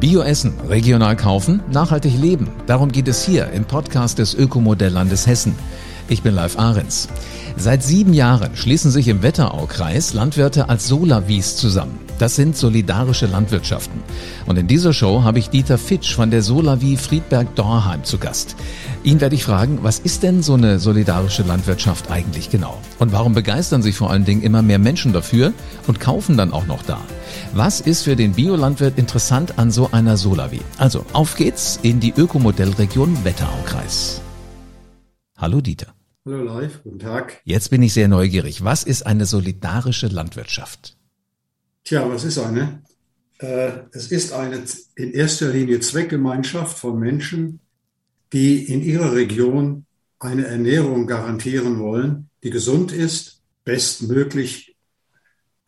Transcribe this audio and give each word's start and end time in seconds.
Bioessen, 0.00 0.52
regional 0.68 1.16
kaufen, 1.16 1.62
nachhaltig 1.72 2.18
leben. 2.18 2.48
Darum 2.66 2.92
geht 2.92 3.08
es 3.08 3.24
hier 3.24 3.50
im 3.52 3.64
Podcast 3.64 4.18
des 4.18 4.34
Ökomodelllandes 4.34 5.26
Hessen. 5.26 5.54
Ich 6.08 6.22
bin 6.22 6.34
Live 6.34 6.58
Ahrens. 6.58 7.08
Seit 7.56 7.82
sieben 7.82 8.12
Jahren 8.12 8.54
schließen 8.54 8.90
sich 8.90 9.08
im 9.08 9.22
Wetteraukreis 9.22 10.12
Landwirte 10.12 10.68
als 10.68 10.86
Solawies 10.86 11.56
zusammen. 11.56 12.05
Das 12.18 12.34
sind 12.34 12.56
solidarische 12.56 13.26
Landwirtschaften. 13.26 14.02
Und 14.46 14.56
in 14.56 14.66
dieser 14.66 14.94
Show 14.94 15.22
habe 15.22 15.38
ich 15.38 15.50
Dieter 15.50 15.76
Fitsch 15.76 16.14
von 16.14 16.30
der 16.30 16.40
Solavie 16.40 16.96
Friedberg-Dorheim 16.96 18.04
zu 18.04 18.16
Gast. 18.16 18.56
Ihn 19.04 19.20
werde 19.20 19.34
ich 19.34 19.44
fragen, 19.44 19.80
was 19.82 19.98
ist 19.98 20.22
denn 20.22 20.42
so 20.42 20.54
eine 20.54 20.78
solidarische 20.78 21.42
Landwirtschaft 21.42 22.10
eigentlich 22.10 22.48
genau? 22.48 22.80
Und 22.98 23.12
warum 23.12 23.34
begeistern 23.34 23.82
sich 23.82 23.96
vor 23.96 24.10
allen 24.10 24.24
Dingen 24.24 24.42
immer 24.42 24.62
mehr 24.62 24.78
Menschen 24.78 25.12
dafür 25.12 25.52
und 25.86 26.00
kaufen 26.00 26.38
dann 26.38 26.52
auch 26.54 26.66
noch 26.66 26.82
da? 26.84 27.00
Was 27.52 27.80
ist 27.80 28.04
für 28.04 28.16
den 28.16 28.32
Biolandwirt 28.32 28.98
interessant 28.98 29.58
an 29.58 29.70
so 29.70 29.90
einer 29.92 30.16
Solavie? 30.16 30.62
Also, 30.78 31.04
auf 31.12 31.36
geht's 31.36 31.78
in 31.82 32.00
die 32.00 32.14
Ökomodellregion 32.16 33.24
Wetteraukreis. 33.24 34.22
Hallo 35.36 35.60
Dieter. 35.60 35.88
Hallo 36.24 36.42
live, 36.42 36.82
guten 36.82 36.98
Tag. 36.98 37.42
Jetzt 37.44 37.68
bin 37.68 37.82
ich 37.82 37.92
sehr 37.92 38.08
neugierig. 38.08 38.64
Was 38.64 38.84
ist 38.84 39.06
eine 39.06 39.26
solidarische 39.26 40.08
Landwirtschaft? 40.08 40.96
Tja, 41.86 42.10
was 42.10 42.24
ist 42.24 42.38
eine? 42.38 42.82
Äh, 43.38 43.70
es 43.92 44.10
ist 44.10 44.32
eine 44.32 44.60
in 44.96 45.12
erster 45.12 45.52
Linie 45.52 45.78
Zweckgemeinschaft 45.78 46.76
von 46.76 46.98
Menschen, 46.98 47.60
die 48.32 48.64
in 48.64 48.82
ihrer 48.82 49.14
Region 49.14 49.86
eine 50.18 50.46
Ernährung 50.46 51.06
garantieren 51.06 51.78
wollen, 51.78 52.28
die 52.42 52.50
gesund 52.50 52.90
ist, 52.90 53.40
bestmöglich 53.64 54.76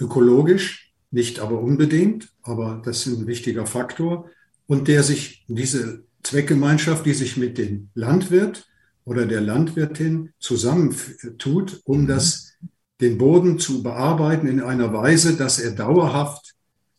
ökologisch, 0.01 0.93
nicht 1.13 1.39
aber 1.39 1.61
unbedingt, 1.61 2.33
aber 2.43 2.83
das 2.85 3.07
ist 3.07 3.17
ein 3.17 3.29
wichtiger 3.29 3.67
Faktor, 3.67 4.29
und 4.67 4.89
der 4.89 5.05
sich 5.05 5.45
diese 5.47 6.03
Zweckgemeinschaft, 6.25 7.07
die 7.07 7.15
sich 7.15 7.37
mit 7.37 7.59
dem 7.59 7.91
Landwirt 7.95 8.67
oder 9.05 9.25
der 9.25 9.41
Landwirtin 9.41 10.33
zusammentut, 10.41 11.81
um 11.85 12.09
das, 12.09 12.55
den 13.01 13.19
Boden 13.19 13.59
zu 13.59 13.83
bearbeiten 13.83 14.47
in 14.47 14.61
einer 14.61 14.93
Weise, 14.93 15.37
dass 15.37 15.59
er 15.59 15.73
dauerhaft 15.73 16.55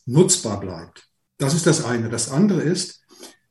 nutzbar 0.05 0.59
bleibt. 0.59 1.07
Das 1.37 1.53
ist 1.53 1.67
das 1.67 1.83
eine. 1.83 2.09
Das 2.09 2.31
andere 2.31 2.61
ist, 2.61 3.01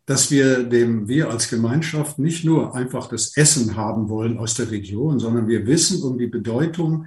dass 0.07 0.31
wir 0.31 0.65
dem, 0.65 1.07
wir 1.07 1.31
als 1.31 1.51
Gemeinschaft 1.51 2.19
nicht 2.19 2.45
nur 2.45 2.75
einfach 2.75 3.09
das 3.09 3.37
Essen 3.37 3.77
haben 3.77 4.09
wollen 4.09 4.39
aus 4.39 4.55
der 4.55 4.71
Region, 4.71 5.19
sondern 5.19 5.49
wir 5.49 5.67
wissen 5.67 6.03
um 6.03 6.19
die 6.19 6.27
Bedeutung, 6.27 7.07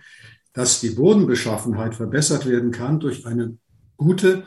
dass 0.53 0.81
die 0.81 0.92
Bodenbeschaffenheit 0.92 1.95
verbessert 1.95 2.45
werden 2.45 2.72
kann 2.72 3.00
durch 3.00 3.25
eine 3.25 3.58
gute 3.97 4.44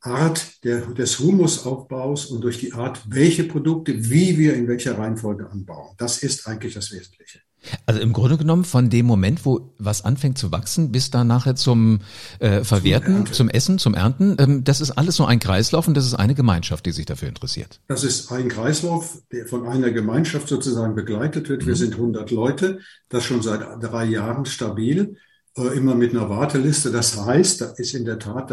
Art 0.00 0.62
der, 0.64 0.86
des 0.86 1.18
Humusaufbaus 1.18 2.26
und 2.26 2.42
durch 2.42 2.60
die 2.60 2.72
Art, 2.72 3.02
welche 3.08 3.44
Produkte, 3.44 3.92
wie 4.10 4.38
wir 4.38 4.54
in 4.54 4.68
welcher 4.68 4.96
Reihenfolge 4.96 5.50
anbauen. 5.50 5.94
Das 5.98 6.22
ist 6.22 6.46
eigentlich 6.46 6.74
das 6.74 6.92
Wesentliche. 6.92 7.40
Also 7.86 8.00
im 8.00 8.12
Grunde 8.12 8.36
genommen 8.36 8.64
von 8.64 8.90
dem 8.90 9.06
Moment, 9.06 9.44
wo 9.44 9.72
was 9.78 10.04
anfängt 10.04 10.38
zu 10.38 10.52
wachsen, 10.52 10.92
bis 10.92 11.10
dann 11.10 11.26
nachher 11.26 11.54
zum 11.56 12.00
äh, 12.38 12.64
Verwerten, 12.64 13.26
zum, 13.26 13.32
zum, 13.32 13.48
Essen, 13.48 13.78
zum 13.78 13.94
Ernten, 13.94 14.36
ähm, 14.38 14.64
das 14.64 14.80
ist 14.80 14.92
alles 14.92 15.16
so 15.16 15.24
ein 15.24 15.38
Kreislauf 15.38 15.88
und 15.88 15.96
das 15.96 16.06
ist 16.06 16.14
eine 16.14 16.34
Gemeinschaft, 16.34 16.86
die 16.86 16.92
sich 16.92 17.06
dafür 17.06 17.28
interessiert. 17.28 17.80
Das 17.88 18.04
ist 18.04 18.30
ein 18.32 18.48
Kreislauf, 18.48 19.22
der 19.32 19.46
von 19.46 19.66
einer 19.66 19.90
Gemeinschaft 19.90 20.48
sozusagen 20.48 20.94
begleitet 20.94 21.48
wird. 21.48 21.66
Wir 21.66 21.74
mhm. 21.74 21.78
sind 21.78 21.94
100 21.94 22.30
Leute, 22.30 22.80
das 23.08 23.24
schon 23.24 23.42
seit 23.42 23.60
drei 23.82 24.04
Jahren 24.04 24.46
stabil, 24.46 25.16
äh, 25.56 25.76
immer 25.76 25.94
mit 25.94 26.12
einer 26.12 26.28
Warteliste. 26.28 26.90
Das 26.90 27.16
heißt, 27.16 27.60
da 27.60 27.66
ist 27.76 27.94
in 27.94 28.04
der 28.04 28.18
Tat 28.18 28.50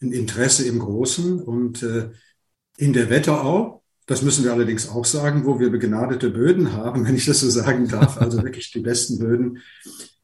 ein 0.00 0.12
Interesse 0.12 0.66
im 0.66 0.78
Großen 0.78 1.40
und 1.40 1.82
äh, 1.82 2.10
in 2.76 2.92
der 2.92 3.10
Wetterau, 3.10 3.77
das 4.08 4.22
müssen 4.22 4.42
wir 4.42 4.52
allerdings 4.52 4.88
auch 4.88 5.04
sagen, 5.04 5.44
wo 5.44 5.60
wir 5.60 5.70
begnadete 5.70 6.30
Böden 6.30 6.72
haben, 6.72 7.04
wenn 7.06 7.14
ich 7.14 7.26
das 7.26 7.40
so 7.40 7.50
sagen 7.50 7.86
darf, 7.88 8.16
also 8.18 8.42
wirklich 8.42 8.72
die 8.72 8.80
besten 8.80 9.18
Böden, 9.18 9.58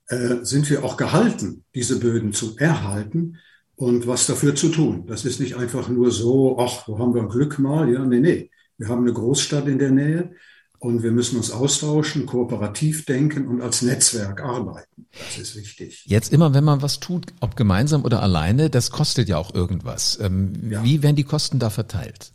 äh, 0.08 0.36
sind 0.42 0.68
wir 0.68 0.84
auch 0.84 0.96
gehalten, 0.96 1.64
diese 1.74 2.00
Böden 2.00 2.32
zu 2.32 2.56
erhalten 2.56 3.36
und 3.76 4.06
was 4.06 4.26
dafür 4.26 4.54
zu 4.54 4.70
tun. 4.70 5.06
Das 5.06 5.24
ist 5.24 5.38
nicht 5.38 5.56
einfach 5.56 5.88
nur 5.88 6.10
so, 6.10 6.58
ach, 6.58 6.88
wo 6.88 6.98
haben 6.98 7.14
wir 7.14 7.28
Glück 7.28 7.58
mal? 7.58 7.92
Ja, 7.92 8.04
nee, 8.04 8.20
nee. 8.20 8.50
Wir 8.78 8.88
haben 8.88 9.02
eine 9.02 9.12
Großstadt 9.12 9.68
in 9.68 9.78
der 9.78 9.90
Nähe 9.90 10.32
und 10.78 11.02
wir 11.02 11.12
müssen 11.12 11.36
uns 11.36 11.50
austauschen, 11.50 12.26
kooperativ 12.26 13.04
denken 13.04 13.46
und 13.46 13.60
als 13.60 13.82
Netzwerk 13.82 14.42
arbeiten. 14.42 15.06
Das 15.12 15.38
ist 15.38 15.56
wichtig. 15.56 16.04
Jetzt 16.06 16.32
immer, 16.32 16.54
wenn 16.54 16.64
man 16.64 16.82
was 16.82 17.00
tut, 17.00 17.26
ob 17.40 17.56
gemeinsam 17.56 18.04
oder 18.04 18.22
alleine, 18.22 18.70
das 18.70 18.90
kostet 18.90 19.28
ja 19.28 19.36
auch 19.38 19.54
irgendwas. 19.54 20.18
Ähm, 20.20 20.70
ja. 20.70 20.82
Wie 20.82 21.02
werden 21.02 21.16
die 21.16 21.24
Kosten 21.24 21.58
da 21.58 21.70
verteilt? 21.70 22.33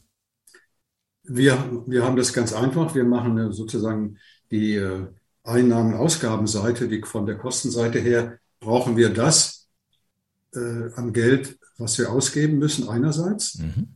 Wir, 1.30 1.84
wir 1.86 2.04
haben 2.04 2.16
das 2.16 2.34
ganz 2.34 2.54
einfach. 2.54 2.96
Wir 2.96 3.04
machen 3.04 3.52
sozusagen 3.52 4.18
die 4.52 4.76
äh, 4.76 5.06
Einnahmen-Ausgabenseite, 5.44 6.88
die 6.88 7.02
von 7.04 7.26
der 7.26 7.38
Kostenseite 7.38 8.00
her 8.00 8.40
brauchen 8.60 8.98
wir 8.98 9.10
das 9.10 9.68
äh, 10.54 10.92
an 10.96 11.14
Geld, 11.14 11.58
was 11.78 11.98
wir 11.98 12.12
ausgeben 12.12 12.58
müssen 12.58 12.90
einerseits. 12.90 13.60
Mhm. 13.60 13.88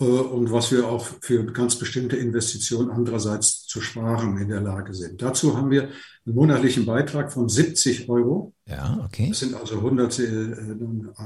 Äh, 0.00 0.04
und 0.04 0.50
was 0.50 0.72
wir 0.72 0.88
auch 0.88 1.06
für 1.20 1.44
ganz 1.46 1.76
bestimmte 1.76 2.16
Investitionen 2.16 2.90
andererseits 2.90 3.64
zu 3.66 3.80
sparen 3.80 4.38
in 4.38 4.48
der 4.48 4.60
Lage 4.60 4.94
sind. 4.94 5.22
Dazu 5.22 5.56
haben 5.56 5.70
wir 5.70 5.84
einen 6.26 6.34
monatlichen 6.34 6.86
Beitrag 6.86 7.32
von 7.32 7.48
70 7.48 8.08
Euro. 8.08 8.54
Ja, 8.66 9.00
okay. 9.04 9.28
Das 9.28 9.40
sind 9.40 9.54
also 9.54 9.76
100 9.76 10.18
äh, 10.18 10.54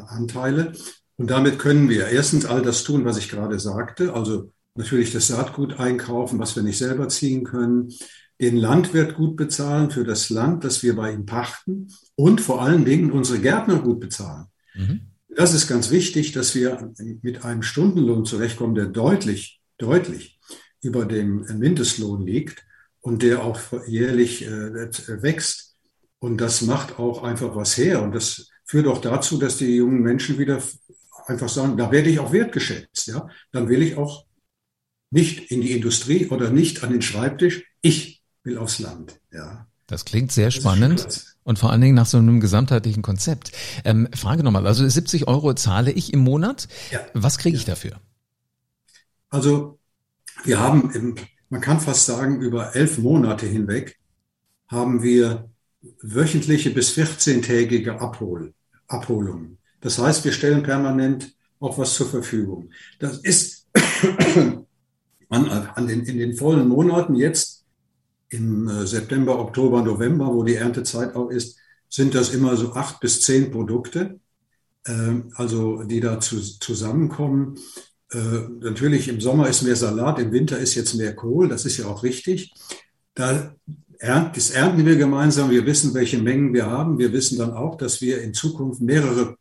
Anteile. 0.08 0.72
Und 1.16 1.30
damit 1.30 1.58
können 1.58 1.88
wir 1.88 2.08
erstens 2.08 2.46
all 2.46 2.62
das 2.62 2.84
tun, 2.84 3.04
was 3.04 3.18
ich 3.18 3.28
gerade 3.28 3.58
sagte, 3.58 4.12
also 4.14 4.52
natürlich 4.78 5.12
das 5.12 5.26
Saatgut 5.26 5.78
einkaufen, 5.80 6.38
was 6.38 6.54
wir 6.54 6.62
nicht 6.62 6.78
selber 6.78 7.08
ziehen 7.08 7.44
können, 7.44 7.92
den 8.40 8.56
Landwirt 8.56 9.16
gut 9.16 9.36
bezahlen 9.36 9.90
für 9.90 10.04
das 10.04 10.30
Land, 10.30 10.62
das 10.62 10.84
wir 10.84 10.94
bei 10.94 11.12
ihm 11.12 11.26
pachten 11.26 11.88
und 12.14 12.40
vor 12.40 12.62
allen 12.62 12.84
Dingen 12.84 13.10
unsere 13.10 13.40
Gärtner 13.40 13.80
gut 13.80 13.98
bezahlen. 13.98 14.46
Mhm. 14.74 15.00
Das 15.34 15.52
ist 15.52 15.66
ganz 15.66 15.90
wichtig, 15.90 16.32
dass 16.32 16.54
wir 16.54 16.92
mit 17.22 17.44
einem 17.44 17.62
Stundenlohn 17.62 18.24
zurechtkommen, 18.24 18.76
der 18.76 18.86
deutlich, 18.86 19.60
deutlich 19.78 20.38
über 20.80 21.04
dem 21.04 21.40
Mindestlohn 21.58 22.24
liegt 22.24 22.64
und 23.00 23.22
der 23.22 23.44
auch 23.44 23.60
jährlich 23.88 24.46
äh, 24.46 25.22
wächst. 25.22 25.76
Und 26.20 26.40
das 26.40 26.62
macht 26.62 27.00
auch 27.00 27.24
einfach 27.24 27.56
was 27.56 27.76
her. 27.76 28.02
Und 28.02 28.14
das 28.14 28.48
führt 28.64 28.86
auch 28.86 29.00
dazu, 29.00 29.38
dass 29.38 29.56
die 29.56 29.76
jungen 29.76 30.02
Menschen 30.02 30.38
wieder 30.38 30.62
einfach 31.26 31.48
sagen, 31.48 31.76
da 31.76 31.90
werde 31.90 32.10
ich 32.10 32.20
auch 32.20 32.32
wertgeschätzt. 32.32 33.08
Ja? 33.08 33.28
Dann 33.52 33.68
will 33.68 33.82
ich 33.82 33.96
auch 33.96 34.27
nicht 35.10 35.50
in 35.50 35.60
die 35.60 35.72
Industrie 35.72 36.26
oder 36.28 36.50
nicht 36.50 36.84
an 36.84 36.90
den 36.90 37.02
Schreibtisch. 37.02 37.64
Ich 37.80 38.22
will 38.42 38.58
aufs 38.58 38.78
Land. 38.78 39.20
Ja. 39.32 39.66
Das 39.86 40.04
klingt 40.04 40.32
sehr 40.32 40.50
spannend 40.50 41.24
und 41.44 41.58
vor 41.58 41.70
allen 41.70 41.80
Dingen 41.80 41.94
nach 41.94 42.06
so 42.06 42.18
einem 42.18 42.40
gesamtheitlichen 42.40 43.02
Konzept. 43.02 43.52
Ähm, 43.84 44.08
Frage 44.14 44.42
nochmal, 44.42 44.66
also 44.66 44.86
70 44.86 45.26
Euro 45.28 45.54
zahle 45.54 45.90
ich 45.90 46.12
im 46.12 46.20
Monat. 46.20 46.68
Ja. 46.90 47.00
Was 47.14 47.38
kriege 47.38 47.56
ich 47.56 47.64
dafür? 47.64 47.98
Also 49.30 49.78
wir 50.44 50.60
haben, 50.60 50.90
im, 50.92 51.14
man 51.48 51.62
kann 51.62 51.80
fast 51.80 52.04
sagen, 52.04 52.40
über 52.42 52.76
elf 52.76 52.98
Monate 52.98 53.46
hinweg 53.46 53.98
haben 54.68 55.02
wir 55.02 55.48
wöchentliche 56.02 56.70
bis 56.70 56.96
14-tägige 56.96 57.98
Abhol, 57.98 58.52
Abholungen. 58.86 59.56
Das 59.80 59.98
heißt, 59.98 60.26
wir 60.26 60.32
stellen 60.32 60.62
permanent 60.62 61.34
auch 61.60 61.78
was 61.78 61.94
zur 61.94 62.08
Verfügung. 62.08 62.70
Das 62.98 63.18
ist 63.18 63.66
an, 65.28 65.48
an 65.48 65.86
den, 65.86 66.04
in 66.04 66.18
den 66.18 66.34
vollen 66.34 66.68
Monaten 66.68 67.14
jetzt 67.14 67.64
im 68.30 68.68
äh, 68.68 68.86
September, 68.86 69.38
Oktober, 69.38 69.82
November, 69.82 70.32
wo 70.32 70.42
die 70.42 70.56
Erntezeit 70.56 71.14
auch 71.14 71.30
ist, 71.30 71.58
sind 71.88 72.14
das 72.14 72.34
immer 72.34 72.56
so 72.56 72.74
acht 72.74 73.00
bis 73.00 73.22
zehn 73.22 73.50
Produkte, 73.50 74.20
ähm, 74.86 75.32
also 75.34 75.82
die 75.84 76.00
da 76.00 76.20
zusammenkommen. 76.20 77.58
Äh, 78.10 78.18
natürlich 78.60 79.08
im 79.08 79.20
Sommer 79.20 79.48
ist 79.48 79.62
mehr 79.62 79.76
Salat, 79.76 80.18
im 80.18 80.32
Winter 80.32 80.58
ist 80.58 80.74
jetzt 80.74 80.94
mehr 80.94 81.14
Kohl, 81.14 81.48
das 81.48 81.64
ist 81.64 81.78
ja 81.78 81.86
auch 81.86 82.02
richtig. 82.02 82.52
Da 83.14 83.54
das 84.00 84.50
ernten 84.50 84.86
wir 84.86 84.96
gemeinsam, 84.96 85.50
wir 85.50 85.66
wissen, 85.66 85.92
welche 85.92 86.18
Mengen 86.18 86.54
wir 86.54 86.66
haben. 86.66 86.98
Wir 86.98 87.12
wissen 87.12 87.36
dann 87.36 87.52
auch, 87.52 87.76
dass 87.76 88.00
wir 88.00 88.22
in 88.22 88.32
Zukunft 88.32 88.80
mehrere 88.80 89.36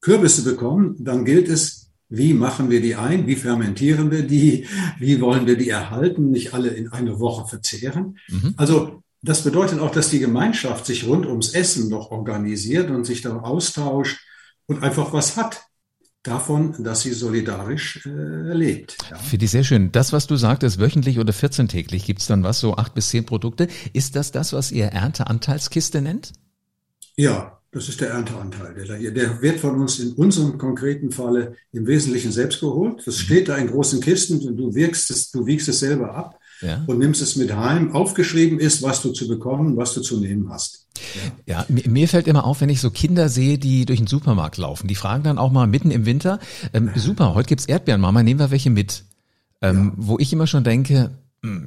Kürbisse 0.00 0.44
bekommen. 0.44 0.96
Dann 0.98 1.24
gilt 1.24 1.48
es, 1.48 1.87
wie 2.08 2.32
machen 2.32 2.70
wir 2.70 2.80
die 2.80 2.96
ein? 2.96 3.26
Wie 3.26 3.36
fermentieren 3.36 4.10
wir 4.10 4.22
die? 4.22 4.66
Wie 4.98 5.20
wollen 5.20 5.46
wir 5.46 5.58
die 5.58 5.68
erhalten? 5.68 6.30
Nicht 6.30 6.54
alle 6.54 6.70
in 6.70 6.88
einer 6.88 7.20
Woche 7.20 7.46
verzehren. 7.46 8.18
Mhm. 8.28 8.54
Also 8.56 9.02
das 9.20 9.42
bedeutet 9.44 9.80
auch, 9.80 9.90
dass 9.90 10.10
die 10.10 10.20
Gemeinschaft 10.20 10.86
sich 10.86 11.06
rund 11.06 11.26
ums 11.26 11.50
Essen 11.50 11.90
noch 11.90 12.10
organisiert 12.10 12.90
und 12.90 13.04
sich 13.04 13.20
da 13.20 13.36
austauscht 13.36 14.18
und 14.66 14.82
einfach 14.82 15.12
was 15.12 15.36
hat 15.36 15.62
davon, 16.22 16.82
dass 16.82 17.02
sie 17.02 17.12
solidarisch 17.12 18.04
äh, 18.06 18.52
lebt. 18.52 18.96
Ja. 19.10 19.16
Finde 19.16 19.44
ich 19.44 19.50
sehr 19.50 19.64
schön. 19.64 19.92
Das, 19.92 20.12
was 20.12 20.26
du 20.26 20.36
sagtest, 20.36 20.78
wöchentlich 20.78 21.18
oder 21.18 21.32
14-täglich, 21.32 22.04
gibt 22.04 22.20
es 22.20 22.26
dann 22.26 22.42
was, 22.42 22.60
so 22.60 22.76
acht 22.76 22.94
bis 22.94 23.08
zehn 23.08 23.24
Produkte. 23.24 23.68
Ist 23.92 24.16
das 24.16 24.30
das, 24.30 24.52
was 24.52 24.70
ihr 24.70 24.86
Ernteanteilskiste 24.86 26.02
nennt? 26.02 26.32
Ja, 27.16 27.57
das 27.70 27.88
ist 27.88 28.00
der 28.00 28.10
Ernteanteil. 28.10 28.74
Der, 28.74 29.10
der, 29.10 29.42
wird 29.42 29.60
von 29.60 29.80
uns 29.80 29.98
in 29.98 30.12
unserem 30.12 30.56
konkreten 30.56 31.10
Falle 31.10 31.56
im 31.72 31.86
Wesentlichen 31.86 32.32
selbst 32.32 32.60
geholt. 32.60 33.02
Das 33.04 33.18
mhm. 33.18 33.20
steht 33.20 33.48
da 33.48 33.56
in 33.56 33.68
großen 33.68 34.00
Kisten 34.00 34.40
und 34.46 34.56
du 34.56 34.74
wirkst 34.74 35.10
es, 35.10 35.30
du 35.30 35.44
wiegst 35.46 35.68
es 35.68 35.80
selber 35.80 36.14
ab 36.14 36.38
ja. 36.62 36.82
und 36.86 36.98
nimmst 36.98 37.20
es 37.20 37.36
mit 37.36 37.54
heim. 37.54 37.92
Aufgeschrieben 37.92 38.58
ist, 38.58 38.82
was 38.82 39.02
du 39.02 39.12
zu 39.12 39.28
bekommen, 39.28 39.76
was 39.76 39.92
du 39.92 40.00
zu 40.00 40.18
nehmen 40.18 40.48
hast. 40.50 40.86
Ja. 41.46 41.58
ja, 41.58 41.66
mir 41.68 42.08
fällt 42.08 42.26
immer 42.26 42.44
auf, 42.44 42.60
wenn 42.60 42.70
ich 42.70 42.80
so 42.80 42.90
Kinder 42.90 43.28
sehe, 43.28 43.58
die 43.58 43.84
durch 43.86 44.00
den 44.00 44.08
Supermarkt 44.08 44.56
laufen. 44.56 44.88
Die 44.88 44.96
fragen 44.96 45.22
dann 45.22 45.38
auch 45.38 45.52
mal 45.52 45.66
mitten 45.66 45.90
im 45.90 46.06
Winter, 46.06 46.40
ähm, 46.72 46.90
super, 46.96 47.34
heute 47.34 47.48
gibt's 47.48 47.66
Erdbeeren, 47.66 48.00
Mama, 48.00 48.22
nehmen 48.22 48.40
wir 48.40 48.50
welche 48.50 48.70
mit. 48.70 49.04
Ähm, 49.60 49.92
ja. 49.96 50.04
Wo 50.06 50.18
ich 50.18 50.32
immer 50.32 50.46
schon 50.46 50.64
denke, 50.64 51.10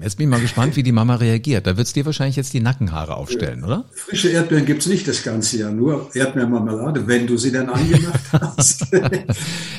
Jetzt 0.01 0.18
bin 0.18 0.25
ich 0.25 0.31
mal 0.31 0.41
gespannt, 0.41 0.75
wie 0.75 0.83
die 0.83 0.91
Mama 0.91 1.15
reagiert. 1.15 1.65
Da 1.65 1.77
wird's 1.77 1.94
dir 1.94 2.06
wahrscheinlich 2.06 2.35
jetzt 2.35 2.53
die 2.53 2.59
Nackenhaare 2.59 3.15
aufstellen, 3.15 3.63
oder? 3.63 3.85
Frische 3.94 4.27
Erdbeeren 4.29 4.65
gibt's 4.65 4.85
nicht 4.85 5.07
das 5.07 5.23
ganze 5.23 5.59
Jahr, 5.59 5.71
nur 5.71 6.13
Erdbeermarmelade, 6.13 7.07
wenn 7.07 7.25
du 7.25 7.38
sie 7.38 7.53
denn 7.53 7.69
angemacht 7.69 8.21
hast. 8.33 8.88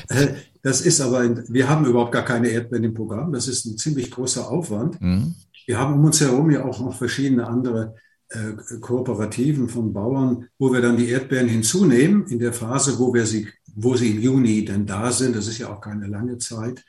Äh, 0.08 0.34
das 0.62 0.82
ist 0.82 1.00
aber, 1.00 1.24
wir 1.48 1.68
haben 1.68 1.86
überhaupt 1.86 2.12
gar 2.12 2.24
keine 2.24 2.48
Erdbeeren 2.48 2.84
im 2.84 2.92
Programm. 2.92 3.32
Das 3.32 3.48
ist 3.48 3.64
ein 3.64 3.78
ziemlich 3.78 4.10
großer 4.10 4.50
Aufwand. 4.50 5.00
Mhm. 5.00 5.34
Wir 5.64 5.78
haben 5.78 5.94
um 5.94 6.04
uns 6.04 6.20
herum 6.20 6.50
ja 6.50 6.64
auch 6.64 6.80
noch 6.80 6.98
verschiedene 6.98 7.46
andere 7.46 7.94
äh, 8.28 8.78
Kooperativen 8.80 9.68
von 9.68 9.92
Bauern, 9.92 10.48
wo 10.58 10.72
wir 10.72 10.82
dann 10.82 10.96
die 10.96 11.08
Erdbeeren 11.08 11.48
hinzunehmen 11.48 12.26
in 12.26 12.40
der 12.40 12.52
Phase, 12.52 12.98
wo 12.98 13.14
wir 13.14 13.24
sie, 13.26 13.48
wo 13.74 13.96
sie 13.96 14.10
im 14.10 14.20
Juni 14.20 14.64
denn 14.64 14.86
da 14.86 15.12
sind. 15.12 15.36
Das 15.36 15.46
ist 15.46 15.58
ja 15.58 15.72
auch 15.72 15.80
keine 15.80 16.08
lange 16.08 16.36
Zeit. 16.38 16.84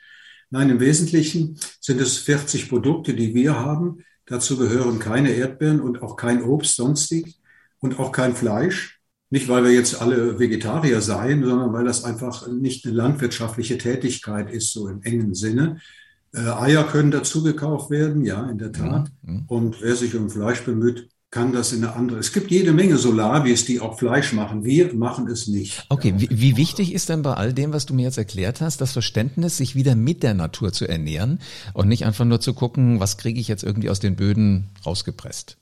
Nein, 0.50 0.70
im 0.70 0.80
Wesentlichen 0.80 1.58
sind 1.80 2.00
es 2.00 2.18
40 2.18 2.68
Produkte, 2.68 3.14
die 3.14 3.34
wir 3.34 3.58
haben. 3.58 4.04
Dazu 4.26 4.56
gehören 4.56 4.98
keine 4.98 5.30
Erdbeeren 5.30 5.80
und 5.80 6.02
auch 6.02 6.16
kein 6.16 6.42
Obst 6.42 6.76
sonstig 6.76 7.38
und 7.80 7.98
auch 7.98 8.12
kein 8.12 8.34
Fleisch. 8.34 9.00
Nicht, 9.30 9.48
weil 9.48 9.64
wir 9.64 9.72
jetzt 9.72 10.00
alle 10.00 10.38
Vegetarier 10.38 11.00
seien, 11.00 11.44
sondern 11.44 11.72
weil 11.72 11.84
das 11.84 12.04
einfach 12.04 12.46
nicht 12.46 12.86
eine 12.86 12.94
landwirtschaftliche 12.94 13.78
Tätigkeit 13.78 14.50
ist, 14.50 14.72
so 14.72 14.88
im 14.88 15.02
engen 15.02 15.34
Sinne. 15.34 15.80
Äh, 16.32 16.40
Eier 16.40 16.84
können 16.84 17.10
dazu 17.10 17.42
gekauft 17.42 17.90
werden, 17.90 18.24
ja, 18.24 18.48
in 18.48 18.58
der 18.58 18.72
Tat. 18.72 19.10
Mhm. 19.22 19.44
Und 19.48 19.82
wer 19.82 19.96
sich 19.96 20.14
um 20.14 20.30
Fleisch 20.30 20.62
bemüht, 20.64 21.08
kann 21.34 21.52
das 21.52 21.72
in 21.72 21.82
eine 21.82 21.96
andere. 21.96 22.20
Es 22.20 22.32
gibt 22.32 22.52
jede 22.52 22.72
Menge 22.72 22.96
Solavis, 22.96 23.64
die 23.64 23.80
auch 23.80 23.98
Fleisch 23.98 24.32
machen. 24.32 24.62
Wir 24.62 24.94
machen 24.94 25.26
es 25.26 25.48
nicht. 25.48 25.84
Okay, 25.88 26.14
wie, 26.16 26.28
wie, 26.30 26.56
wichtig 26.56 26.94
ist 26.94 27.08
denn 27.08 27.22
bei 27.22 27.34
all 27.34 27.52
dem, 27.52 27.72
was 27.72 27.86
du 27.86 27.94
mir 27.94 28.04
jetzt 28.04 28.18
erklärt 28.18 28.60
hast, 28.60 28.80
das 28.80 28.92
Verständnis, 28.92 29.56
sich 29.56 29.74
wieder 29.74 29.96
mit 29.96 30.22
der 30.22 30.34
Natur 30.34 30.72
zu 30.72 30.86
ernähren 30.86 31.40
und 31.72 31.88
nicht 31.88 32.04
einfach 32.04 32.24
nur 32.24 32.38
zu 32.40 32.54
gucken, 32.54 33.00
was 33.00 33.18
kriege 33.18 33.40
ich 33.40 33.48
jetzt 33.48 33.64
irgendwie 33.64 33.90
aus 33.90 33.98
den 33.98 34.14
Böden 34.14 34.70
rausgepresst? 34.86 35.56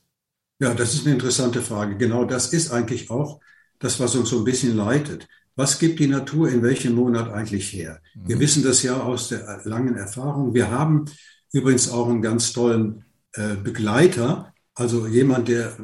Ja, 0.59 0.75
das 0.75 0.93
ist 0.93 1.07
eine 1.07 1.15
interessante 1.15 1.63
Frage. 1.63 1.97
Genau 1.97 2.23
das 2.23 2.53
ist 2.53 2.71
eigentlich 2.71 3.09
auch 3.09 3.39
das, 3.79 3.99
was 3.99 4.13
uns 4.13 4.29
so 4.29 4.37
ein 4.37 4.43
bisschen 4.43 4.77
leitet. 4.77 5.27
Was 5.55 5.79
gibt 5.79 5.99
die 5.99 6.07
Natur 6.07 6.49
in 6.49 6.61
welchem 6.61 6.93
Monat 6.93 7.33
eigentlich 7.33 7.73
her? 7.73 7.99
Mhm. 8.13 8.29
Wir 8.29 8.39
wissen 8.39 8.61
das 8.61 8.83
ja 8.83 9.01
aus 9.01 9.29
der 9.29 9.61
langen 9.63 9.95
Erfahrung. 9.95 10.53
Wir 10.53 10.69
haben 10.69 11.05
übrigens 11.51 11.89
auch 11.89 12.07
einen 12.09 12.21
ganz 12.21 12.53
tollen 12.53 13.05
äh, 13.31 13.55
Begleiter, 13.55 14.52
also 14.75 15.07
jemand, 15.07 15.47
der 15.47 15.75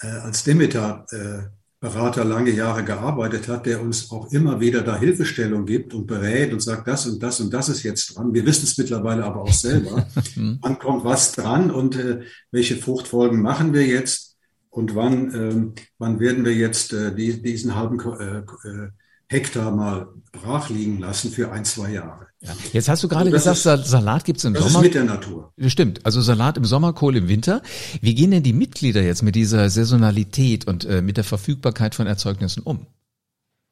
äh, 0.00 0.06
als 0.06 0.44
Demeter-Berater 0.44 2.22
äh, 2.22 2.26
lange 2.26 2.50
Jahre 2.50 2.84
gearbeitet 2.84 3.48
hat, 3.48 3.66
der 3.66 3.82
uns 3.82 4.10
auch 4.10 4.30
immer 4.32 4.60
wieder 4.60 4.82
da 4.82 4.98
Hilfestellung 4.98 5.66
gibt 5.66 5.94
und 5.94 6.06
berät 6.06 6.52
und 6.52 6.60
sagt, 6.60 6.86
das 6.88 7.06
und 7.06 7.22
das 7.22 7.40
und 7.40 7.52
das 7.52 7.68
ist 7.68 7.82
jetzt 7.82 8.16
dran. 8.16 8.32
Wir 8.32 8.46
wissen 8.46 8.64
es 8.64 8.78
mittlerweile 8.78 9.24
aber 9.24 9.42
auch 9.42 9.52
selber. 9.52 10.06
Mhm. 10.36 10.58
wann 10.62 10.78
kommt 10.78 11.04
was 11.04 11.32
dran 11.32 11.70
und 11.70 11.96
äh, 11.96 12.20
welche 12.50 12.76
Fruchtfolgen 12.76 13.42
machen 13.42 13.74
wir 13.74 13.86
jetzt? 13.86 14.36
Und 14.68 14.94
wann, 14.94 15.34
äh, 15.34 15.82
wann 15.98 16.20
werden 16.20 16.44
wir 16.44 16.54
jetzt 16.54 16.92
äh, 16.92 17.14
die, 17.14 17.42
diesen 17.42 17.74
halben 17.74 17.98
äh, 17.98 18.38
äh 18.38 18.90
Hektar 19.30 19.70
mal 19.70 20.08
brach 20.32 20.70
liegen 20.70 20.98
lassen 20.98 21.30
für 21.30 21.52
ein, 21.52 21.64
zwei 21.64 21.92
Jahre. 21.92 22.26
Ja. 22.40 22.52
Jetzt 22.72 22.88
hast 22.88 23.02
du 23.04 23.08
gerade 23.08 23.30
gesagt, 23.30 23.58
ist, 23.58 23.90
Salat 23.90 24.24
gibt's 24.24 24.44
im 24.44 24.54
das 24.54 24.64
Sommer. 24.64 24.78
Das 24.78 24.82
ist 24.82 24.84
mit 24.86 24.94
der 24.94 25.04
Natur. 25.04 25.52
Stimmt, 25.66 26.04
also 26.04 26.20
Salat 26.20 26.56
im 26.56 26.64
Sommer, 26.64 26.92
Kohl 26.92 27.16
im 27.16 27.28
Winter. 27.28 27.62
Wie 28.00 28.14
gehen 28.14 28.30
denn 28.32 28.42
die 28.42 28.52
Mitglieder 28.52 29.02
jetzt 29.02 29.22
mit 29.22 29.36
dieser 29.36 29.70
Saisonalität 29.70 30.66
und 30.66 30.84
äh, 30.84 31.00
mit 31.00 31.16
der 31.16 31.24
Verfügbarkeit 31.24 31.94
von 31.94 32.06
Erzeugnissen 32.06 32.62
um? 32.62 32.86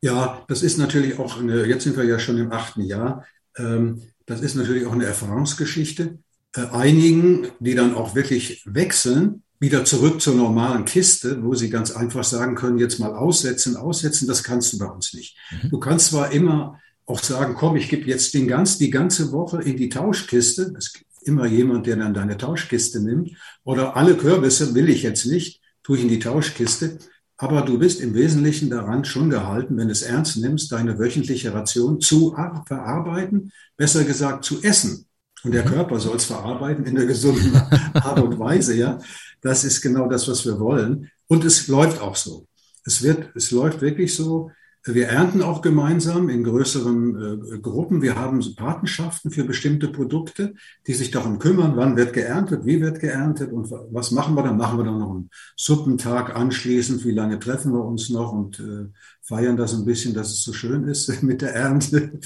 Ja, 0.01 0.45
das 0.49 0.63
ist 0.63 0.79
natürlich 0.79 1.19
auch, 1.19 1.41
eine, 1.41 1.67
jetzt 1.67 1.85
sind 1.85 1.97
wir 1.97 2.05
ja 2.05 2.19
schon 2.19 2.39
im 2.39 2.53
achten 2.53 2.83
Jahr, 2.83 3.25
ähm, 3.57 4.03
das 4.27 4.43
ist 4.43 4.55
natürlich 4.55 4.87
auch 4.87 4.93
eine 4.93 5.07
Erfahrungsgeschichte. 5.07 6.19
Äh, 6.55 6.67
einigen, 6.71 7.49
die 7.59 7.75
dann 7.75 7.95
auch 7.95 8.15
wirklich 8.15 8.63
wechseln, 8.67 9.43
wieder 9.61 9.85
zurück 9.85 10.21
zur 10.21 10.35
normalen 10.35 10.85
Kiste, 10.85 11.43
wo 11.43 11.55
sie 11.55 11.71
ganz 11.71 11.91
einfach 11.91 12.25
sagen 12.25 12.55
können, 12.55 12.79
jetzt 12.79 13.01
mal 13.01 13.15
aussetzen, 13.15 13.77
aussetzen, 13.77 14.29
das 14.29 14.45
kannst 14.45 14.73
du 14.73 14.79
bei 14.79 14.87
uns 14.87 15.15
nicht. 15.15 15.37
Mhm. 15.51 15.71
Du 15.71 15.79
kannst 15.79 16.07
zwar 16.07 16.33
immer 16.33 16.81
auch 17.07 17.23
sagen, 17.23 17.55
komm, 17.55 17.77
ich 17.77 17.89
gebe 17.89 18.09
jetzt 18.09 18.35
den 18.35 18.47
ganz, 18.47 18.79
die 18.79 18.91
ganze 18.91 19.33
Woche 19.33 19.63
in 19.63 19.77
die 19.77 19.89
Tauschkiste. 19.89 20.75
Es 20.77 20.93
gibt 20.93 21.07
immer 21.23 21.47
jemand, 21.47 21.87
der 21.87 21.97
dann 21.97 22.15
deine 22.15 22.37
Tauschkiste 22.37 23.01
nimmt. 23.01 23.33
Oder 23.65 23.97
alle 23.97 24.17
Kürbisse 24.17 24.75
will 24.75 24.89
ich 24.89 25.03
jetzt 25.03 25.27
nicht, 25.27 25.61
tue 25.83 25.97
ich 25.97 26.03
in 26.03 26.09
die 26.09 26.19
Tauschkiste. 26.19 26.99
Aber 27.37 27.63
du 27.63 27.79
bist 27.79 28.01
im 28.01 28.15
Wesentlichen 28.15 28.69
daran 28.69 29.05
schon 29.05 29.31
gehalten, 29.31 29.77
wenn 29.77 29.87
du 29.87 29.93
es 29.93 30.03
ernst 30.03 30.37
nimmst, 30.37 30.73
deine 30.73 30.99
wöchentliche 30.99 31.55
Ration 31.55 32.01
zu 32.01 32.35
verarbeiten, 32.67 33.53
besser 33.77 34.05
gesagt 34.05 34.45
zu 34.45 34.63
essen. 34.63 35.08
Und 35.45 35.53
der 35.53 35.65
mhm. 35.65 35.71
Körper 35.71 36.01
soll 36.01 36.17
es 36.17 36.25
verarbeiten 36.25 36.85
in 36.85 36.95
der 36.95 37.07
gesunden 37.07 37.55
Art 37.95 38.21
und 38.21 38.39
Weise, 38.39 38.75
ja. 38.75 38.99
Das 39.41 39.65
ist 39.65 39.81
genau 39.81 40.09
das, 40.09 40.29
was 40.29 40.45
wir 40.45 40.59
wollen. 40.59 41.11
Und 41.29 41.45
es 41.45 41.69
läuft 41.69 42.01
auch 42.01 42.17
so. 42.17 42.47
Es 42.85 43.03
wird, 43.03 43.31
es 43.35 43.51
läuft 43.51 43.81
wirklich 43.81 44.15
so. 44.15 44.51
Wir 44.85 45.09
ernten 45.09 45.43
auch 45.43 45.61
gemeinsam 45.61 46.29
in 46.29 46.45
größeren 46.45 47.53
äh, 47.55 47.59
Gruppen. 47.59 48.01
Wir 48.01 48.17
haben 48.17 48.43
Patenschaften 48.55 49.31
für 49.31 49.45
bestimmte 49.45 49.89
Produkte, 49.89 50.55
die 50.87 50.95
sich 50.95 51.11
darum 51.11 51.39
kümmern, 51.39 51.77
wann 51.77 51.97
wird 51.97 52.15
geerntet, 52.15 52.65
wie 52.65 52.81
wird 52.81 53.01
geerntet 53.01 53.53
und 53.53 53.71
was 53.71 54.13
machen 54.13 54.35
wir. 54.35 54.43
Dann 54.43 54.57
machen 54.57 54.79
wir 54.79 54.85
dann 54.85 54.99
noch 54.99 55.11
einen 55.11 55.31
Suppentag 55.57 56.35
anschließend, 56.35 57.05
wie 57.05 57.11
lange 57.11 57.39
treffen 57.39 57.73
wir 57.73 57.85
uns 57.85 58.09
noch 58.09 58.33
und 58.33 58.61
äh, 58.61 58.87
feiern 59.23 59.57
das 59.57 59.75
ein 59.75 59.85
bisschen, 59.85 60.15
dass 60.15 60.33
es 60.33 60.43
so 60.43 60.53
schön 60.53 60.85
ist 60.85 61.23
mit 61.23 61.43
der 61.43 61.55
Ernte. 61.55 62.19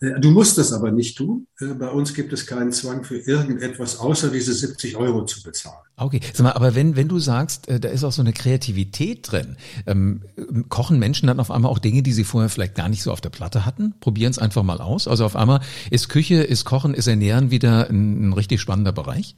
Äh, 0.00 0.20
du 0.20 0.30
musst 0.30 0.58
das 0.58 0.72
aber 0.72 0.90
nicht 0.90 1.16
tun. 1.16 1.46
Äh, 1.60 1.74
bei 1.74 1.88
uns 1.88 2.14
gibt 2.14 2.32
es 2.32 2.46
keinen 2.46 2.72
Zwang 2.72 3.04
für 3.04 3.18
irgendetwas, 3.18 3.98
außer 3.98 4.30
diese 4.30 4.54
70 4.54 4.96
Euro 4.96 5.24
zu 5.24 5.42
bezahlen. 5.42 5.76
Okay, 5.96 6.20
sag 6.32 6.44
mal, 6.44 6.52
aber 6.52 6.74
wenn, 6.74 6.96
wenn 6.96 7.08
du 7.08 7.18
sagst, 7.18 7.68
äh, 7.68 7.80
da 7.80 7.88
ist 7.88 8.04
auch 8.04 8.12
so 8.12 8.22
eine 8.22 8.32
Kreativität 8.32 9.30
drin, 9.30 9.56
ähm, 9.86 10.22
kochen 10.68 10.98
Menschen 10.98 11.26
dann 11.26 11.40
auf 11.40 11.50
einmal 11.50 11.70
auch 11.70 11.80
Dinge, 11.80 12.02
die 12.02 12.12
sie 12.12 12.24
vorher 12.24 12.48
vielleicht 12.48 12.74
gar 12.74 12.88
nicht 12.88 13.02
so 13.02 13.12
auf 13.12 13.20
der 13.20 13.30
Platte 13.30 13.66
hatten? 13.66 13.94
Probieren 14.00 14.30
es 14.30 14.38
einfach 14.38 14.62
mal 14.62 14.80
aus. 14.80 15.08
Also 15.08 15.24
auf 15.24 15.36
einmal 15.36 15.60
ist 15.90 16.08
Küche, 16.08 16.36
ist 16.42 16.64
Kochen, 16.64 16.94
ist 16.94 17.06
Ernähren 17.08 17.50
wieder 17.50 17.90
ein, 17.90 18.28
ein 18.28 18.32
richtig 18.32 18.60
spannender 18.60 18.92
Bereich? 18.92 19.36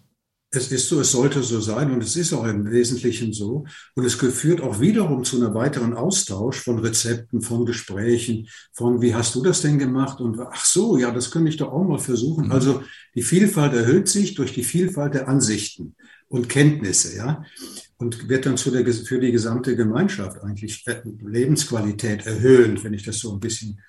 Es 0.53 0.73
ist 0.73 0.89
so, 0.89 1.01
es 1.01 1.13
sollte 1.13 1.45
so 1.45 1.61
sein 1.61 1.93
und 1.93 2.03
es 2.03 2.17
ist 2.17 2.33
auch 2.33 2.45
im 2.45 2.69
Wesentlichen 2.69 3.33
so. 3.33 3.65
Und 3.95 4.05
es 4.05 4.15
führt 4.15 4.61
auch 4.61 4.81
wiederum 4.81 5.23
zu 5.23 5.37
einer 5.37 5.55
weiteren 5.55 5.95
Austausch 5.95 6.61
von 6.61 6.81
Rezepten, 6.81 7.41
von 7.41 7.65
Gesprächen, 7.65 8.49
von 8.73 9.01
wie 9.01 9.15
hast 9.15 9.35
du 9.37 9.43
das 9.43 9.63
denn 9.63 9.79
gemacht 9.79 10.21
und 10.21 10.41
ach 10.41 10.65
so, 10.65 10.99
ja, 10.99 11.13
das 11.13 11.31
könnte 11.31 11.51
ich 11.51 11.57
doch 11.57 11.71
auch 11.73 11.85
mal 11.85 12.01
versuchen. 12.01 12.47
Mhm. 12.47 12.53
Also 12.53 12.83
die 13.15 13.23
Vielfalt 13.23 13.75
erhöht 13.75 14.09
sich 14.09 14.35
durch 14.35 14.53
die 14.53 14.65
Vielfalt 14.65 15.15
der 15.15 15.29
Ansichten 15.29 15.95
und 16.29 16.49
Kenntnisse, 16.49 17.17
ja. 17.17 17.45
Und 17.99 18.29
wird 18.29 18.47
dann 18.47 18.57
zu 18.57 18.71
der, 18.71 18.91
für 18.93 19.21
die 19.21 19.31
gesamte 19.31 19.77
Gemeinschaft 19.77 20.43
eigentlich 20.43 20.85
äh, 20.87 21.03
Lebensqualität 21.23 22.27
erhöhen, 22.27 22.83
wenn 22.83 22.95
ich 22.95 23.05
das 23.05 23.19
so 23.19 23.33
ein 23.33 23.41
bisschen 23.41 23.81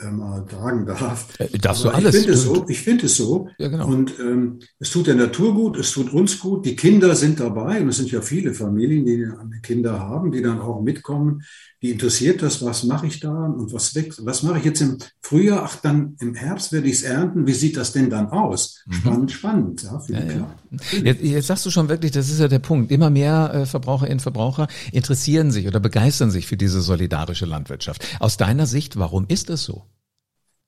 äh, 0.00 0.10
mal 0.10 0.44
tragen 0.46 0.86
darf. 0.86 1.28
Äh, 1.38 1.58
darfst 1.58 1.84
Aber 1.84 1.92
du 1.92 1.96
alles? 1.98 2.14
Ich 2.14 2.20
finde 2.20 2.34
es 2.34 2.42
so. 2.42 2.66
Ich 2.68 2.80
finde 2.80 3.06
es 3.06 3.16
so. 3.16 3.48
Ja, 3.58 3.68
genau. 3.68 3.86
Und 3.86 4.18
ähm, 4.18 4.58
es 4.78 4.90
tut 4.90 5.06
der 5.06 5.14
Natur 5.14 5.54
gut, 5.54 5.76
es 5.78 5.92
tut 5.92 6.12
uns 6.12 6.38
gut. 6.38 6.64
Die 6.66 6.76
Kinder 6.76 7.14
sind 7.14 7.40
dabei 7.40 7.80
und 7.80 7.88
es 7.88 7.96
sind 7.96 8.10
ja 8.10 8.20
viele 8.20 8.54
Familien, 8.54 9.04
die 9.04 9.26
Kinder 9.62 10.00
haben, 10.00 10.32
die 10.32 10.42
dann 10.42 10.60
auch 10.60 10.82
mitkommen. 10.82 11.42
Die 11.82 11.90
interessiert 11.90 12.42
das, 12.42 12.62
was 12.64 12.84
mache 12.84 13.06
ich 13.06 13.20
da 13.20 13.46
und 13.46 13.72
was 13.72 13.94
wächst, 13.94 14.24
was 14.24 14.42
mache 14.42 14.58
ich 14.58 14.64
jetzt 14.64 14.82
im 14.82 14.98
Frühjahr? 15.22 15.62
Ach, 15.64 15.76
dann 15.76 16.16
im 16.20 16.34
Herbst 16.34 16.72
werde 16.72 16.88
ich 16.88 16.96
es 16.96 17.02
ernten. 17.02 17.46
Wie 17.46 17.54
sieht 17.54 17.76
das 17.76 17.92
denn 17.92 18.10
dann 18.10 18.28
aus? 18.28 18.84
Mhm. 18.86 18.92
Spannend, 18.92 19.32
spannend, 19.32 19.82
ja, 19.82 20.02
ja, 20.08 20.32
ja. 20.32 20.54
Jetzt, 21.02 21.22
jetzt 21.22 21.46
sagst 21.48 21.66
du 21.66 21.70
schon 21.70 21.88
wirklich, 21.88 22.12
das 22.12 22.30
ist 22.30 22.38
ja 22.38 22.48
der 22.48 22.58
Punkt. 22.60 22.92
Immer 22.92 23.10
mehr 23.10 23.52
äh, 23.52 23.66
Verbraucherinnen 23.66 24.18
und 24.18 24.22
Verbraucher 24.22 24.68
interessieren 24.92 25.50
sich 25.50 25.66
oder 25.66 25.80
begeistern 25.80 26.30
sich 26.30 26.46
für 26.46 26.56
diese 26.56 26.80
solidarische 26.80 27.46
Landwirtschaft. 27.46 28.06
Aus 28.20 28.36
deiner 28.36 28.66
Sicht, 28.66 28.96
warum 28.96 29.26
ist 29.28 29.50
das 29.50 29.64
so? 29.64 29.86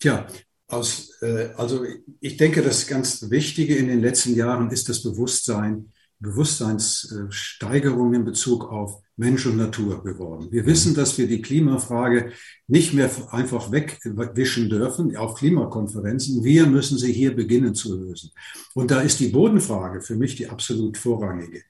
Tja, 0.00 0.26
aus, 0.66 1.10
äh, 1.22 1.50
also 1.56 1.84
ich 2.20 2.36
denke, 2.36 2.62
das 2.62 2.86
ganz 2.86 3.30
Wichtige 3.30 3.76
in 3.76 3.88
den 3.88 4.00
letzten 4.00 4.34
Jahren 4.34 4.70
ist 4.70 4.88
das 4.88 5.02
Bewusstsein, 5.02 5.92
Bewusstseinssteigerung 6.22 8.14
in 8.14 8.24
Bezug 8.24 8.70
auf 8.70 9.02
Mensch 9.16 9.44
und 9.44 9.58
Natur 9.58 10.02
geworden. 10.02 10.48
Wir 10.50 10.64
wissen, 10.64 10.94
dass 10.94 11.18
wir 11.18 11.26
die 11.26 11.42
Klimafrage 11.42 12.32
nicht 12.66 12.94
mehr 12.94 13.10
einfach 13.30 13.70
wegwischen 13.70 14.70
dürfen 14.70 15.14
auf 15.16 15.34
Klimakonferenzen. 15.34 16.44
Wir 16.44 16.66
müssen 16.66 16.96
sie 16.96 17.12
hier 17.12 17.36
beginnen 17.36 17.74
zu 17.74 17.98
lösen. 17.98 18.30
Und 18.74 18.90
da 18.90 19.02
ist 19.02 19.20
die 19.20 19.28
Bodenfrage 19.28 20.00
für 20.00 20.16
mich 20.16 20.36
die 20.36 20.48
absolut 20.48 20.96
vorrangige. 20.96 21.60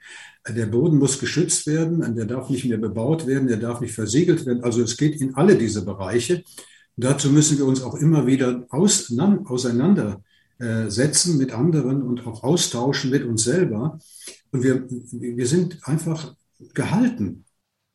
Der 0.48 0.66
Boden 0.66 0.98
muss 0.98 1.18
geschützt 1.18 1.66
werden, 1.66 2.14
der 2.14 2.26
darf 2.26 2.48
nicht 2.48 2.64
mehr 2.64 2.78
bebaut 2.78 3.26
werden, 3.26 3.48
der 3.48 3.56
darf 3.56 3.80
nicht 3.80 3.94
versiegelt 3.94 4.46
werden. 4.46 4.62
Also 4.62 4.82
es 4.82 4.96
geht 4.96 5.20
in 5.20 5.34
alle 5.34 5.56
diese 5.56 5.84
Bereiche. 5.84 6.44
Dazu 6.96 7.30
müssen 7.30 7.58
wir 7.58 7.66
uns 7.66 7.82
auch 7.82 7.94
immer 7.94 8.26
wieder 8.26 8.66
auseinandersetzen 8.70 11.38
mit 11.38 11.52
anderen 11.52 12.02
und 12.02 12.26
auch 12.26 12.44
austauschen 12.44 13.10
mit 13.10 13.24
uns 13.24 13.44
selber. 13.44 13.98
Und 14.52 14.62
wir, 14.62 14.86
wir 14.88 15.46
sind 15.46 15.78
einfach 15.82 16.34
gehalten. 16.74 17.44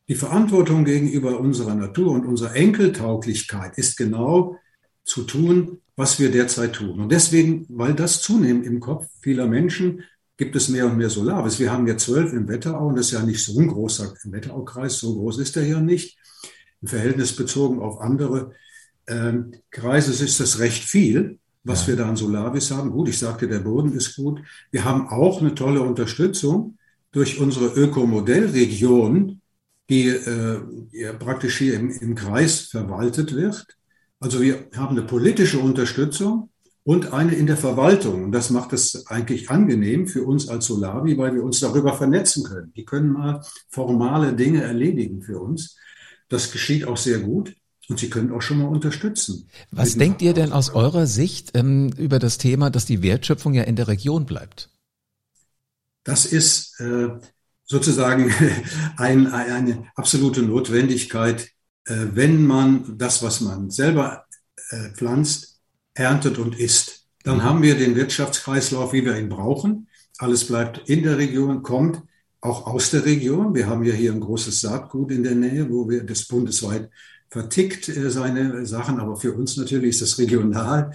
Die 0.08 0.14
Verantwortung 0.14 0.84
gegenüber 0.84 1.40
unserer 1.40 1.74
Natur 1.74 2.12
und 2.12 2.26
unserer 2.26 2.54
Enkeltauglichkeit 2.54 3.78
ist 3.78 3.96
genau 3.96 4.56
zu 5.04 5.22
tun, 5.22 5.80
was 5.96 6.18
wir 6.18 6.30
derzeit 6.30 6.74
tun. 6.74 7.00
Und 7.00 7.12
deswegen, 7.12 7.66
weil 7.68 7.94
das 7.94 8.20
zunehmend 8.20 8.66
im 8.66 8.80
Kopf 8.80 9.06
vieler 9.20 9.46
Menschen, 9.46 10.04
gibt 10.36 10.54
es 10.56 10.68
mehr 10.68 10.86
und 10.86 10.96
mehr 10.96 11.10
Solaris. 11.10 11.58
Wir 11.58 11.72
haben 11.72 11.86
ja 11.86 11.96
zwölf 11.96 12.32
im 12.32 12.48
Wetterau 12.48 12.86
und 12.86 12.96
das 12.96 13.06
ist 13.06 13.12
ja 13.12 13.22
nicht 13.22 13.44
so 13.44 13.58
ein 13.58 13.68
großer 13.68 14.14
Wetteraukreis, 14.24 14.98
so 14.98 15.14
groß 15.16 15.38
ist 15.38 15.56
er 15.56 15.66
ja 15.66 15.80
nicht. 15.80 16.18
Im 16.80 16.88
Verhältnis 16.88 17.34
bezogen 17.34 17.80
auf 17.80 18.00
andere 18.00 18.52
ähm, 19.08 19.54
Kreise 19.70 20.12
ist 20.24 20.38
das 20.38 20.60
recht 20.60 20.84
viel 20.84 21.38
was 21.68 21.82
ja. 21.82 21.88
wir 21.88 21.96
da 21.96 22.08
an 22.08 22.16
Solavis 22.16 22.70
haben. 22.70 22.90
Gut, 22.90 23.08
ich 23.08 23.18
sagte, 23.18 23.46
der 23.46 23.60
Boden 23.60 23.92
ist 23.92 24.16
gut. 24.16 24.40
Wir 24.70 24.84
haben 24.84 25.08
auch 25.08 25.40
eine 25.40 25.54
tolle 25.54 25.82
Unterstützung 25.82 26.78
durch 27.12 27.38
unsere 27.38 27.66
Ökomodellregion, 27.66 29.40
die 29.88 30.08
äh, 30.08 30.60
ja, 30.92 31.12
praktisch 31.12 31.58
hier 31.58 31.74
im, 31.74 31.90
im 31.90 32.14
Kreis 32.14 32.62
verwaltet 32.62 33.34
wird. 33.34 33.66
Also 34.20 34.40
wir 34.40 34.66
haben 34.76 34.96
eine 34.96 35.06
politische 35.06 35.60
Unterstützung 35.60 36.50
und 36.82 37.12
eine 37.12 37.34
in 37.34 37.46
der 37.46 37.56
Verwaltung. 37.56 38.24
Und 38.24 38.32
das 38.32 38.50
macht 38.50 38.72
es 38.72 39.06
eigentlich 39.06 39.50
angenehm 39.50 40.06
für 40.06 40.24
uns 40.24 40.48
als 40.48 40.66
Solavi, 40.66 41.16
weil 41.18 41.34
wir 41.34 41.44
uns 41.44 41.60
darüber 41.60 41.94
vernetzen 41.94 42.44
können. 42.44 42.72
Die 42.74 42.84
können 42.84 43.12
mal 43.12 43.42
formale 43.68 44.32
Dinge 44.32 44.62
erledigen 44.62 45.22
für 45.22 45.38
uns. 45.38 45.76
Das 46.28 46.50
geschieht 46.50 46.86
auch 46.86 46.96
sehr 46.96 47.20
gut. 47.20 47.54
Und 47.88 47.98
Sie 47.98 48.10
können 48.10 48.32
auch 48.32 48.42
schon 48.42 48.58
mal 48.58 48.68
unterstützen. 48.68 49.48
Was 49.70 49.96
denkt 49.96 50.20
ihr 50.20 50.34
denn 50.34 50.52
aus 50.52 50.70
eurer 50.70 51.06
Sicht 51.06 51.52
ähm, 51.54 51.90
über 51.96 52.18
das 52.18 52.36
Thema, 52.36 52.68
dass 52.68 52.84
die 52.84 53.02
Wertschöpfung 53.02 53.54
ja 53.54 53.62
in 53.62 53.76
der 53.76 53.88
Region 53.88 54.26
bleibt? 54.26 54.68
Das 56.04 56.26
ist 56.26 56.78
äh, 56.80 57.08
sozusagen 57.64 58.32
ein, 58.96 59.26
eine 59.28 59.84
absolute 59.94 60.42
Notwendigkeit, 60.42 61.50
äh, 61.86 62.06
wenn 62.12 62.46
man 62.46 62.98
das, 62.98 63.22
was 63.22 63.40
man 63.40 63.70
selber 63.70 64.26
äh, 64.70 64.90
pflanzt, 64.90 65.60
erntet 65.94 66.38
und 66.38 66.58
isst. 66.58 67.06
Dann 67.24 67.38
mhm. 67.38 67.44
haben 67.44 67.62
wir 67.62 67.76
den 67.76 67.96
Wirtschaftskreislauf, 67.96 68.92
wie 68.92 69.04
wir 69.04 69.18
ihn 69.18 69.30
brauchen. 69.30 69.88
Alles 70.18 70.46
bleibt 70.46 70.88
in 70.90 71.02
der 71.04 71.16
Region, 71.16 71.62
kommt 71.62 72.02
auch 72.40 72.66
aus 72.66 72.90
der 72.90 73.04
Region. 73.04 73.54
Wir 73.54 73.66
haben 73.66 73.84
ja 73.84 73.94
hier 73.94 74.12
ein 74.12 74.20
großes 74.20 74.60
Saatgut 74.60 75.10
in 75.10 75.22
der 75.22 75.34
Nähe, 75.34 75.70
wo 75.70 75.88
wir 75.88 76.04
das 76.04 76.24
bundesweit 76.24 76.90
vertickt 77.30 77.88
äh, 77.88 78.10
seine 78.10 78.66
Sachen, 78.66 79.00
aber 79.00 79.16
für 79.16 79.32
uns 79.32 79.56
natürlich 79.56 79.90
ist 79.90 80.02
das 80.02 80.18
regional 80.18 80.92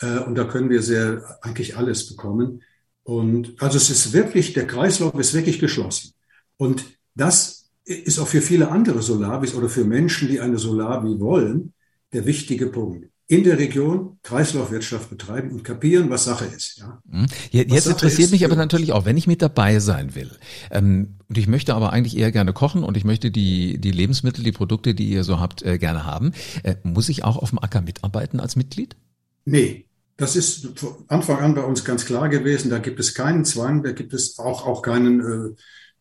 äh, 0.00 0.18
und 0.18 0.34
da 0.34 0.44
können 0.44 0.70
wir 0.70 0.82
sehr 0.82 1.38
eigentlich 1.42 1.76
alles 1.76 2.08
bekommen. 2.08 2.62
Und 3.02 3.60
also 3.60 3.76
es 3.76 3.90
ist 3.90 4.12
wirklich, 4.12 4.52
der 4.52 4.66
Kreislauf 4.66 5.14
ist 5.18 5.34
wirklich 5.34 5.58
geschlossen. 5.58 6.12
Und 6.56 6.84
das 7.14 7.70
ist 7.84 8.18
auch 8.18 8.28
für 8.28 8.42
viele 8.42 8.70
andere 8.70 9.02
Solavis 9.02 9.54
oder 9.54 9.68
für 9.68 9.84
Menschen, 9.84 10.28
die 10.28 10.40
eine 10.40 10.58
Solavi 10.58 11.18
wollen, 11.18 11.72
der 12.12 12.26
wichtige 12.26 12.66
Punkt 12.66 13.09
in 13.30 13.44
der 13.44 13.58
Region 13.60 14.18
Kreislaufwirtschaft 14.24 15.08
betreiben 15.08 15.52
und 15.52 15.62
kapieren, 15.62 16.10
was 16.10 16.24
Sache 16.24 16.46
ist. 16.46 16.78
Ja. 16.78 17.00
Mhm. 17.08 17.26
Jetzt, 17.52 17.72
jetzt 17.72 17.86
interessiert 17.86 18.26
ist, 18.26 18.30
mich 18.32 18.44
aber 18.44 18.56
natürlich 18.56 18.90
auch, 18.90 19.04
wenn 19.04 19.16
ich 19.16 19.28
mit 19.28 19.40
dabei 19.40 19.78
sein 19.78 20.16
will. 20.16 20.32
Ähm, 20.72 21.14
und 21.28 21.38
ich 21.38 21.46
möchte 21.46 21.76
aber 21.76 21.92
eigentlich 21.92 22.16
eher 22.16 22.32
gerne 22.32 22.52
kochen 22.52 22.82
und 22.82 22.96
ich 22.96 23.04
möchte 23.04 23.30
die, 23.30 23.80
die 23.80 23.92
Lebensmittel, 23.92 24.42
die 24.42 24.50
Produkte, 24.50 24.96
die 24.96 25.10
ihr 25.10 25.22
so 25.22 25.38
habt, 25.38 25.62
äh, 25.62 25.78
gerne 25.78 26.04
haben. 26.04 26.32
Äh, 26.64 26.74
muss 26.82 27.08
ich 27.08 27.22
auch 27.22 27.36
auf 27.36 27.50
dem 27.50 27.60
Acker 27.60 27.82
mitarbeiten 27.82 28.40
als 28.40 28.56
Mitglied? 28.56 28.96
Nee. 29.44 29.86
Das 30.16 30.34
ist 30.34 30.66
von 30.74 30.96
Anfang 31.06 31.38
an 31.38 31.54
bei 31.54 31.62
uns 31.62 31.84
ganz 31.84 32.04
klar 32.04 32.28
gewesen. 32.28 32.68
Da 32.68 32.78
gibt 32.78 32.98
es 32.98 33.14
keinen 33.14 33.44
Zwang, 33.44 33.84
da 33.84 33.92
gibt 33.92 34.12
es 34.12 34.40
auch, 34.40 34.66
auch 34.66 34.82
keinen, 34.82 35.20
äh, 35.20 35.54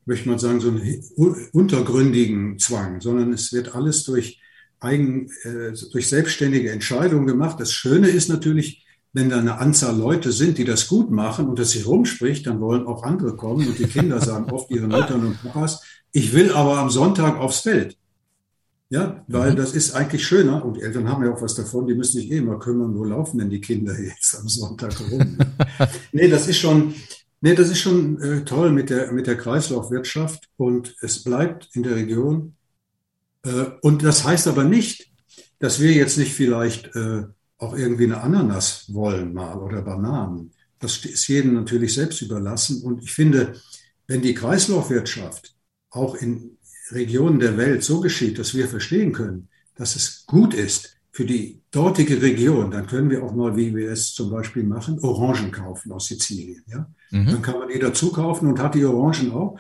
möchte 0.05 0.27
man 0.27 0.39
sagen, 0.39 0.59
so 0.61 0.69
einen 0.69 1.03
untergründigen 1.53 2.57
Zwang, 2.57 3.01
sondern 3.01 3.31
es 3.33 3.53
wird 3.53 3.75
alles 3.75 4.03
durch 4.03 4.41
eigen, 4.79 5.29
äh, 5.43 5.73
durch 5.91 6.07
selbstständige 6.07 6.71
Entscheidungen 6.71 7.27
gemacht. 7.27 7.59
Das 7.59 7.73
Schöne 7.73 8.07
ist 8.07 8.29
natürlich, 8.29 8.85
wenn 9.13 9.29
da 9.29 9.39
eine 9.39 9.57
Anzahl 9.57 9.97
Leute 9.97 10.31
sind, 10.31 10.57
die 10.57 10.65
das 10.65 10.87
gut 10.87 11.11
machen 11.11 11.47
und 11.47 11.59
das 11.59 11.71
sich 11.71 11.87
rumspricht, 11.87 12.45
dann 12.47 12.61
wollen 12.61 12.85
auch 12.85 13.03
andere 13.03 13.35
kommen 13.35 13.67
und 13.67 13.79
die 13.79 13.87
Kinder 13.87 14.21
sagen 14.21 14.51
oft 14.51 14.69
ihren 14.71 14.89
Müttern 14.89 15.25
und 15.25 15.41
Papas, 15.41 15.81
ich 16.11 16.33
will 16.33 16.51
aber 16.53 16.77
am 16.77 16.89
Sonntag 16.89 17.37
aufs 17.37 17.61
Feld. 17.61 17.97
Ja, 18.91 19.23
weil 19.27 19.51
mhm. 19.51 19.55
das 19.55 19.73
ist 19.73 19.93
eigentlich 19.93 20.25
schöner 20.25 20.65
und 20.65 20.77
die 20.77 20.81
Eltern 20.81 21.07
haben 21.07 21.23
ja 21.23 21.31
auch 21.31 21.41
was 21.41 21.53
davon, 21.53 21.85
die 21.85 21.93
müssen 21.93 22.17
sich 22.17 22.31
eh 22.31 22.37
immer 22.37 22.57
kümmern, 22.57 22.97
wo 22.97 23.03
laufen 23.03 23.37
denn 23.37 23.49
die 23.49 23.61
Kinder 23.61 23.99
jetzt 23.99 24.35
am 24.39 24.49
Sonntag 24.49 24.99
rum? 25.11 25.37
nee, 26.11 26.27
das 26.27 26.47
ist 26.47 26.57
schon, 26.57 26.95
nee, 27.41 27.53
das 27.53 27.69
ist 27.69 27.79
schon 27.79 28.19
äh, 28.19 28.43
toll 28.45 28.71
mit 28.71 28.89
der, 28.89 29.11
mit 29.11 29.27
der 29.27 29.37
Kreislaufwirtschaft 29.37 30.49
und 30.57 30.95
es 31.01 31.23
bleibt 31.23 31.69
in 31.73 31.83
der 31.83 31.95
Region 31.95 32.55
und 33.81 34.03
das 34.03 34.25
heißt 34.25 34.47
aber 34.47 34.63
nicht, 34.63 35.11
dass 35.59 35.79
wir 35.79 35.91
jetzt 35.91 36.17
nicht 36.17 36.33
vielleicht 36.33 36.95
äh, 36.95 37.23
auch 37.57 37.75
irgendwie 37.75 38.05
eine 38.05 38.21
Ananas 38.21 38.85
wollen 38.93 39.33
mal 39.33 39.57
oder 39.57 39.81
Bananen. 39.81 40.51
Das 40.79 41.05
ist 41.05 41.27
jedem 41.27 41.53
natürlich 41.53 41.93
selbst 41.93 42.21
überlassen. 42.21 42.81
Und 42.83 43.03
ich 43.03 43.11
finde, 43.11 43.53
wenn 44.07 44.21
die 44.21 44.33
Kreislaufwirtschaft 44.33 45.53
auch 45.89 46.15
in 46.15 46.57
Regionen 46.91 47.39
der 47.39 47.57
Welt 47.57 47.83
so 47.83 47.99
geschieht, 47.99 48.39
dass 48.39 48.55
wir 48.55 48.67
verstehen 48.67 49.11
können, 49.11 49.49
dass 49.75 49.95
es 49.95 50.25
gut 50.25 50.53
ist 50.53 50.95
für 51.11 51.25
die 51.25 51.61
dortige 51.71 52.21
Region, 52.21 52.71
dann 52.71 52.87
können 52.87 53.09
wir 53.09 53.23
auch 53.23 53.33
mal, 53.33 53.55
wie 53.57 53.75
wir 53.75 53.91
es 53.91 54.13
zum 54.13 54.29
Beispiel 54.29 54.63
machen, 54.63 54.99
Orangen 54.99 55.51
kaufen 55.51 55.91
aus 55.91 56.07
Sizilien. 56.07 56.63
Ja? 56.67 56.89
Mhm. 57.11 57.25
Dann 57.25 57.41
kann 57.41 57.59
man 57.59 57.67
die 57.67 57.79
dazu 57.79 58.11
kaufen 58.11 58.47
und 58.47 58.59
hat 58.59 58.75
die 58.75 58.85
Orangen 58.85 59.31
auch. 59.31 59.59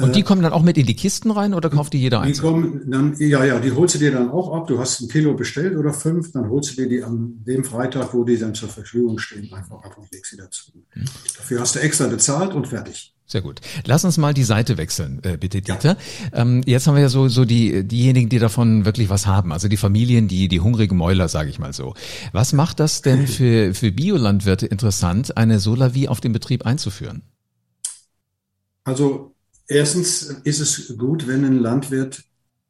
Und 0.00 0.16
die 0.16 0.22
kommen 0.22 0.42
dann 0.42 0.52
auch 0.52 0.62
mit 0.62 0.78
in 0.78 0.86
die 0.86 0.96
Kisten 0.96 1.30
rein 1.30 1.54
oder 1.54 1.70
kauft 1.70 1.92
die 1.92 1.98
jeder 1.98 2.20
einzeln? 2.20 2.34
Die 2.34 2.40
kommen 2.40 2.90
dann, 2.90 3.16
ja, 3.18 3.44
ja, 3.44 3.58
die 3.58 3.72
holst 3.72 3.94
du 3.94 3.98
dir 3.98 4.12
dann 4.12 4.30
auch 4.30 4.52
ab. 4.52 4.66
Du 4.66 4.78
hast 4.78 5.00
ein 5.00 5.08
Kilo 5.08 5.34
bestellt 5.34 5.76
oder 5.76 5.92
fünf, 5.92 6.32
dann 6.32 6.48
holst 6.48 6.72
du 6.72 6.82
dir 6.82 6.88
die 6.88 7.02
an 7.02 7.42
dem 7.46 7.64
Freitag, 7.64 8.14
wo 8.14 8.24
die 8.24 8.38
dann 8.38 8.54
zur 8.54 8.68
Verfügung 8.68 9.18
stehen, 9.18 9.52
einfach 9.52 9.82
ab 9.82 9.96
und 9.98 10.10
legst 10.12 10.30
sie 10.30 10.36
dazu. 10.36 10.72
Hm. 10.90 11.04
Dafür 11.36 11.60
hast 11.60 11.74
du 11.74 11.80
extra 11.80 12.06
bezahlt 12.06 12.54
und 12.54 12.68
fertig. 12.68 13.14
Sehr 13.30 13.42
gut. 13.42 13.60
Lass 13.84 14.06
uns 14.06 14.16
mal 14.16 14.32
die 14.32 14.42
Seite 14.42 14.78
wechseln, 14.78 15.20
äh, 15.22 15.36
bitte, 15.36 15.60
Dieter. 15.60 15.98
Ja. 16.32 16.40
Ähm, 16.40 16.62
jetzt 16.64 16.86
haben 16.86 16.94
wir 16.94 17.02
ja 17.02 17.10
so, 17.10 17.28
so 17.28 17.44
die, 17.44 17.86
diejenigen, 17.86 18.30
die 18.30 18.38
davon 18.38 18.86
wirklich 18.86 19.10
was 19.10 19.26
haben, 19.26 19.52
also 19.52 19.68
die 19.68 19.76
Familien, 19.76 20.28
die, 20.28 20.48
die 20.48 20.60
hungrigen 20.60 20.96
Mäuler, 20.96 21.28
sage 21.28 21.50
ich 21.50 21.58
mal 21.58 21.74
so. 21.74 21.92
Was 22.32 22.54
macht 22.54 22.80
das 22.80 23.02
denn 23.02 23.26
für, 23.28 23.74
für 23.74 23.92
Biolandwirte 23.92 24.64
interessant, 24.64 25.36
eine 25.36 25.60
Solavi 25.60 26.08
auf 26.08 26.22
den 26.22 26.32
Betrieb 26.32 26.64
einzuführen? 26.64 27.20
Also 28.84 29.34
Erstens 29.68 30.22
ist 30.44 30.60
es 30.60 30.96
gut, 30.96 31.28
wenn 31.28 31.44
ein 31.44 31.58
Landwirt 31.58 32.24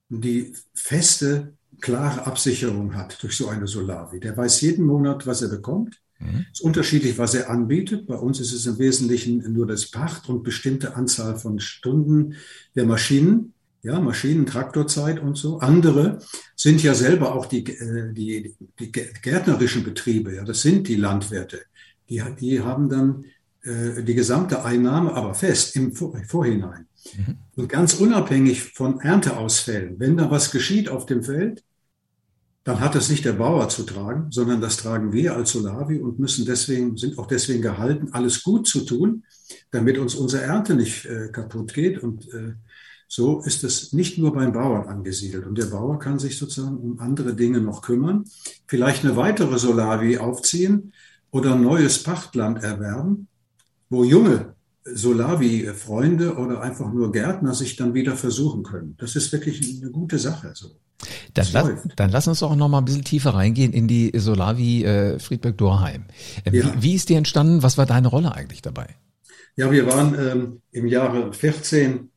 die 0.09 0.53
feste, 0.75 1.55
klare 1.81 2.27
Absicherung 2.27 2.97
hat 2.97 3.23
durch 3.23 3.37
so 3.37 3.49
eine 3.49 3.69
Solavi. 3.69 4.19
Der 4.19 4.37
weiß 4.37 4.61
jeden 4.63 4.85
Monat, 4.85 5.27
was 5.27 5.43
er 5.43 5.49
bekommt. 5.49 6.01
Mhm. 6.19 6.47
Es 6.53 6.59
ist 6.59 6.61
unterschiedlich, 6.63 7.17
was 7.17 7.35
er 7.35 7.51
anbietet. 7.51 8.09
Bei 8.09 8.17
uns 8.17 8.41
ist 8.41 8.53
es 8.53 8.67
im 8.67 8.79
Wesentlichen 8.79 9.53
nur 9.53 9.67
das 9.67 9.91
Pacht 9.91 10.29
und 10.29 10.43
bestimmte 10.43 10.97
Anzahl 10.97 11.37
von 11.37 11.61
Stunden 11.61 12.35
der 12.75 12.85
Maschinen. 12.85 13.55
Ja, 13.83 14.01
Maschinen, 14.01 14.45
Traktorzeit 14.45 15.21
und 15.21 15.37
so. 15.39 15.61
Andere 15.61 16.19
sind 16.57 16.83
ja 16.83 16.95
selber 16.95 17.33
auch 17.33 17.47
die, 17.47 17.65
äh, 17.65 18.13
die, 18.13 18.57
die 18.81 18.91
gärtnerischen 18.91 19.85
Betriebe. 19.85 20.35
Ja, 20.35 20.43
das 20.43 20.63
sind 20.63 20.89
die 20.89 20.97
Landwirte. 20.97 21.61
Die, 22.09 22.21
die 22.41 22.61
haben 22.61 22.89
dann 22.89 23.25
äh, 23.63 24.03
die 24.03 24.17
gesamte 24.17 24.65
Einnahme, 24.65 25.15
aber 25.15 25.33
fest 25.33 25.77
im 25.77 25.93
Vorhinein. 25.93 26.88
Mhm. 27.17 27.37
Und 27.57 27.69
ganz 27.69 27.95
unabhängig 27.95 28.73
von 28.73 29.01
Ernteausfällen, 29.01 29.99
wenn 29.99 30.17
da 30.17 30.31
was 30.31 30.51
geschieht 30.51 30.89
auf 30.89 31.07
dem 31.07 31.23
Feld, 31.23 31.63
dann 32.65 32.81
hat 32.81 32.95
das 32.95 33.09
nicht 33.09 33.25
der 33.25 33.33
Bauer 33.33 33.71
zu 33.71 33.85
tragen, 33.85 34.31
sondern 34.31 34.61
das 34.61 34.77
tragen 34.77 35.13
wir 35.13 35.35
als 35.35 35.53
Solavi 35.53 36.01
und 36.01 36.19
müssen 36.19 36.45
deswegen, 36.45 36.99
sind 36.99 37.19
auch 37.19 37.27
deswegen 37.27 37.63
gehalten, 37.63 38.11
alles 38.13 38.43
gut 38.43 38.69
zu 38.69 38.83
tun, 38.85 39.25
damit 39.71 39.97
uns 39.97 40.15
unsere 40.15 40.43
Ernte 40.43 40.75
nicht 40.75 41.07
äh, 41.07 41.29
kaputt 41.33 41.73
geht. 41.73 42.03
Und 42.03 42.29
äh, 42.35 42.53
so 43.09 43.41
ist 43.41 43.65
es 43.65 43.95
nicht 43.95 44.19
nur 44.19 44.35
beim 44.35 44.53
Bauern 44.53 44.87
angesiedelt. 44.87 45.47
Und 45.47 45.57
der 45.57 45.65
Bauer 45.65 45.99
kann 45.99 46.19
sich 46.19 46.37
sozusagen 46.37 46.77
um 46.77 47.01
andere 47.01 47.35
Dinge 47.35 47.63
noch 47.63 47.81
kümmern, 47.81 48.25
vielleicht 48.67 49.03
eine 49.03 49.17
weitere 49.17 49.59
Solavi 49.59 50.19
aufziehen 50.19 50.93
oder 51.31 51.55
ein 51.55 51.63
neues 51.63 52.03
Pachtland 52.03 52.63
erwerben, 52.63 53.29
wo 53.89 54.05
junge 54.05 54.55
Solavi-Freunde 54.95 56.37
oder 56.37 56.61
einfach 56.61 56.93
nur 56.93 57.13
Gärtner 57.13 57.55
sich 57.55 57.77
dann 57.77 57.95
wieder 57.95 58.17
versuchen 58.17 58.63
können. 58.63 58.97
Das 58.99 59.17
ist 59.17 59.33
wirklich 59.33 59.81
eine 59.81 59.91
gute 59.91 60.19
Sache. 60.19 60.53
So. 60.55 60.69
Dann, 61.35 61.47
lass, 61.53 61.71
dann 61.97 62.11
lass 62.11 62.29
uns 62.29 62.43
auch 62.43 62.57
noch 62.57 62.69
mal 62.69 62.79
ein 62.79 62.85
bisschen 62.85 63.05
tiefer 63.05 63.31
reingehen 63.31 63.73
in 63.73 63.87
die 63.87 64.13
Solavi 64.15 64.85
äh, 64.85 65.19
Friedberg-Dorheim. 65.19 66.05
Äh, 66.45 66.57
ja. 66.57 66.75
wie, 66.75 66.83
wie 66.83 66.95
ist 66.95 67.09
die 67.09 67.15
entstanden? 67.15 67.63
Was 67.63 67.79
war 67.79 67.87
deine 67.87 68.09
Rolle 68.09 68.35
eigentlich 68.35 68.63
dabei? 68.63 68.97
Ja, 69.57 69.71
wir 69.71 69.87
waren 69.87 70.15
ähm, 70.19 70.61
im 70.73 70.87
Jahre 70.87 71.33
14, 71.33 72.11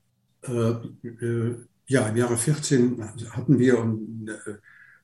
äh, 0.44 0.52
äh, 0.52 1.56
ja, 1.88 2.08
im 2.08 2.16
Jahre 2.16 2.38
14 2.38 3.04
hatten 3.32 3.60
wir 3.60 3.74
äh, 3.74 4.52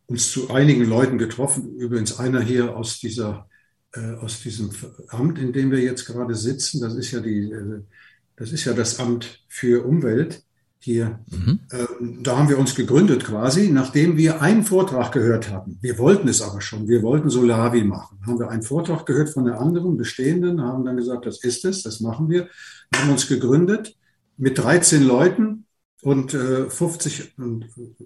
uns 0.07 0.31
zu 0.31 0.50
einigen 0.50 0.86
Leuten 0.86 1.17
getroffen. 1.17 1.75
Übrigens 1.77 2.19
einer 2.19 2.41
hier 2.41 2.75
aus 2.75 3.00
dieser 3.00 3.47
aus 4.22 4.41
diesem 4.41 4.70
Amt, 5.10 5.39
in 5.39 5.53
dem 5.53 5.72
wir 5.72 5.79
jetzt 5.79 6.06
gerade 6.06 6.36
sitzen. 6.36 6.82
Das 6.82 6.96
ist 6.96 7.12
ja 7.12 7.20
die, 7.20 7.51
äh, 7.51 7.82
das 8.36 8.51
ist 8.51 8.65
ja 8.65 8.74
das 8.74 9.00
Amt 9.00 9.44
für 9.48 9.86
Umwelt 9.86 10.44
hier. 10.79 11.20
Mhm. 11.29 11.60
Ähm, 11.72 12.20
da 12.24 12.38
haben 12.38 12.50
wir 12.50 12.60
uns 12.60 12.75
gegründet 12.75 13.25
quasi, 13.25 13.70
nachdem 13.70 14.17
wir 14.17 14.41
einen 14.41 14.63
Vortrag 14.63 15.12
gehört 15.12 15.51
hatten. 15.51 15.77
Wir 15.82 15.98
wollten 15.98 16.27
es 16.27 16.41
aber 16.41 16.62
schon. 16.62 16.88
Wir 16.88 17.01
wollten 17.01 17.29
Solavi 17.29 17.84
machen. 17.84 18.20
Haben 18.25 18.39
wir 18.39 18.50
einen 18.50 18.63
Vortrag 18.63 19.06
gehört 19.06 19.29
von 19.29 19.46
der 19.46 19.60
anderen 19.60 19.98
bestehenden, 19.98 20.62
haben 20.62 20.86
dann 20.86 20.98
gesagt, 20.98 21.25
das 21.25 21.44
ist 21.44 21.65
es, 21.65 21.84
das 21.84 22.00
machen 22.00 22.29
wir. 22.29 22.48
Haben 22.96 23.12
uns 23.12 23.27
gegründet 23.27 23.98
mit 24.38 24.58
13 24.58 25.03
Leuten 25.03 25.65
und 26.01 26.32
50 26.32 27.20
äh, 27.38 27.41
und 27.41 27.65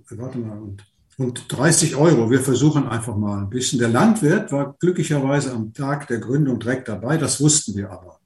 warte 0.10 0.38
mal 0.40 0.58
und 0.58 0.84
und 1.22 1.46
30 1.50 1.96
Euro. 1.96 2.32
Wir 2.32 2.42
versuchen 2.42 2.88
einfach 2.88 3.16
mal 3.16 3.38
ein 3.38 3.50
bisschen. 3.50 3.78
Der 3.78 3.90
Landwirt 3.90 4.52
war 4.52 4.76
glücklicherweise 4.80 5.54
am 5.54 5.72
Tag 5.72 6.08
der 6.08 6.18
Gründung 6.18 6.60
direkt 6.60 6.88
dabei. 6.88 7.18
Das 7.18 7.40
wussten 7.40 7.76
wir 7.76 7.92
aber. 7.92 8.20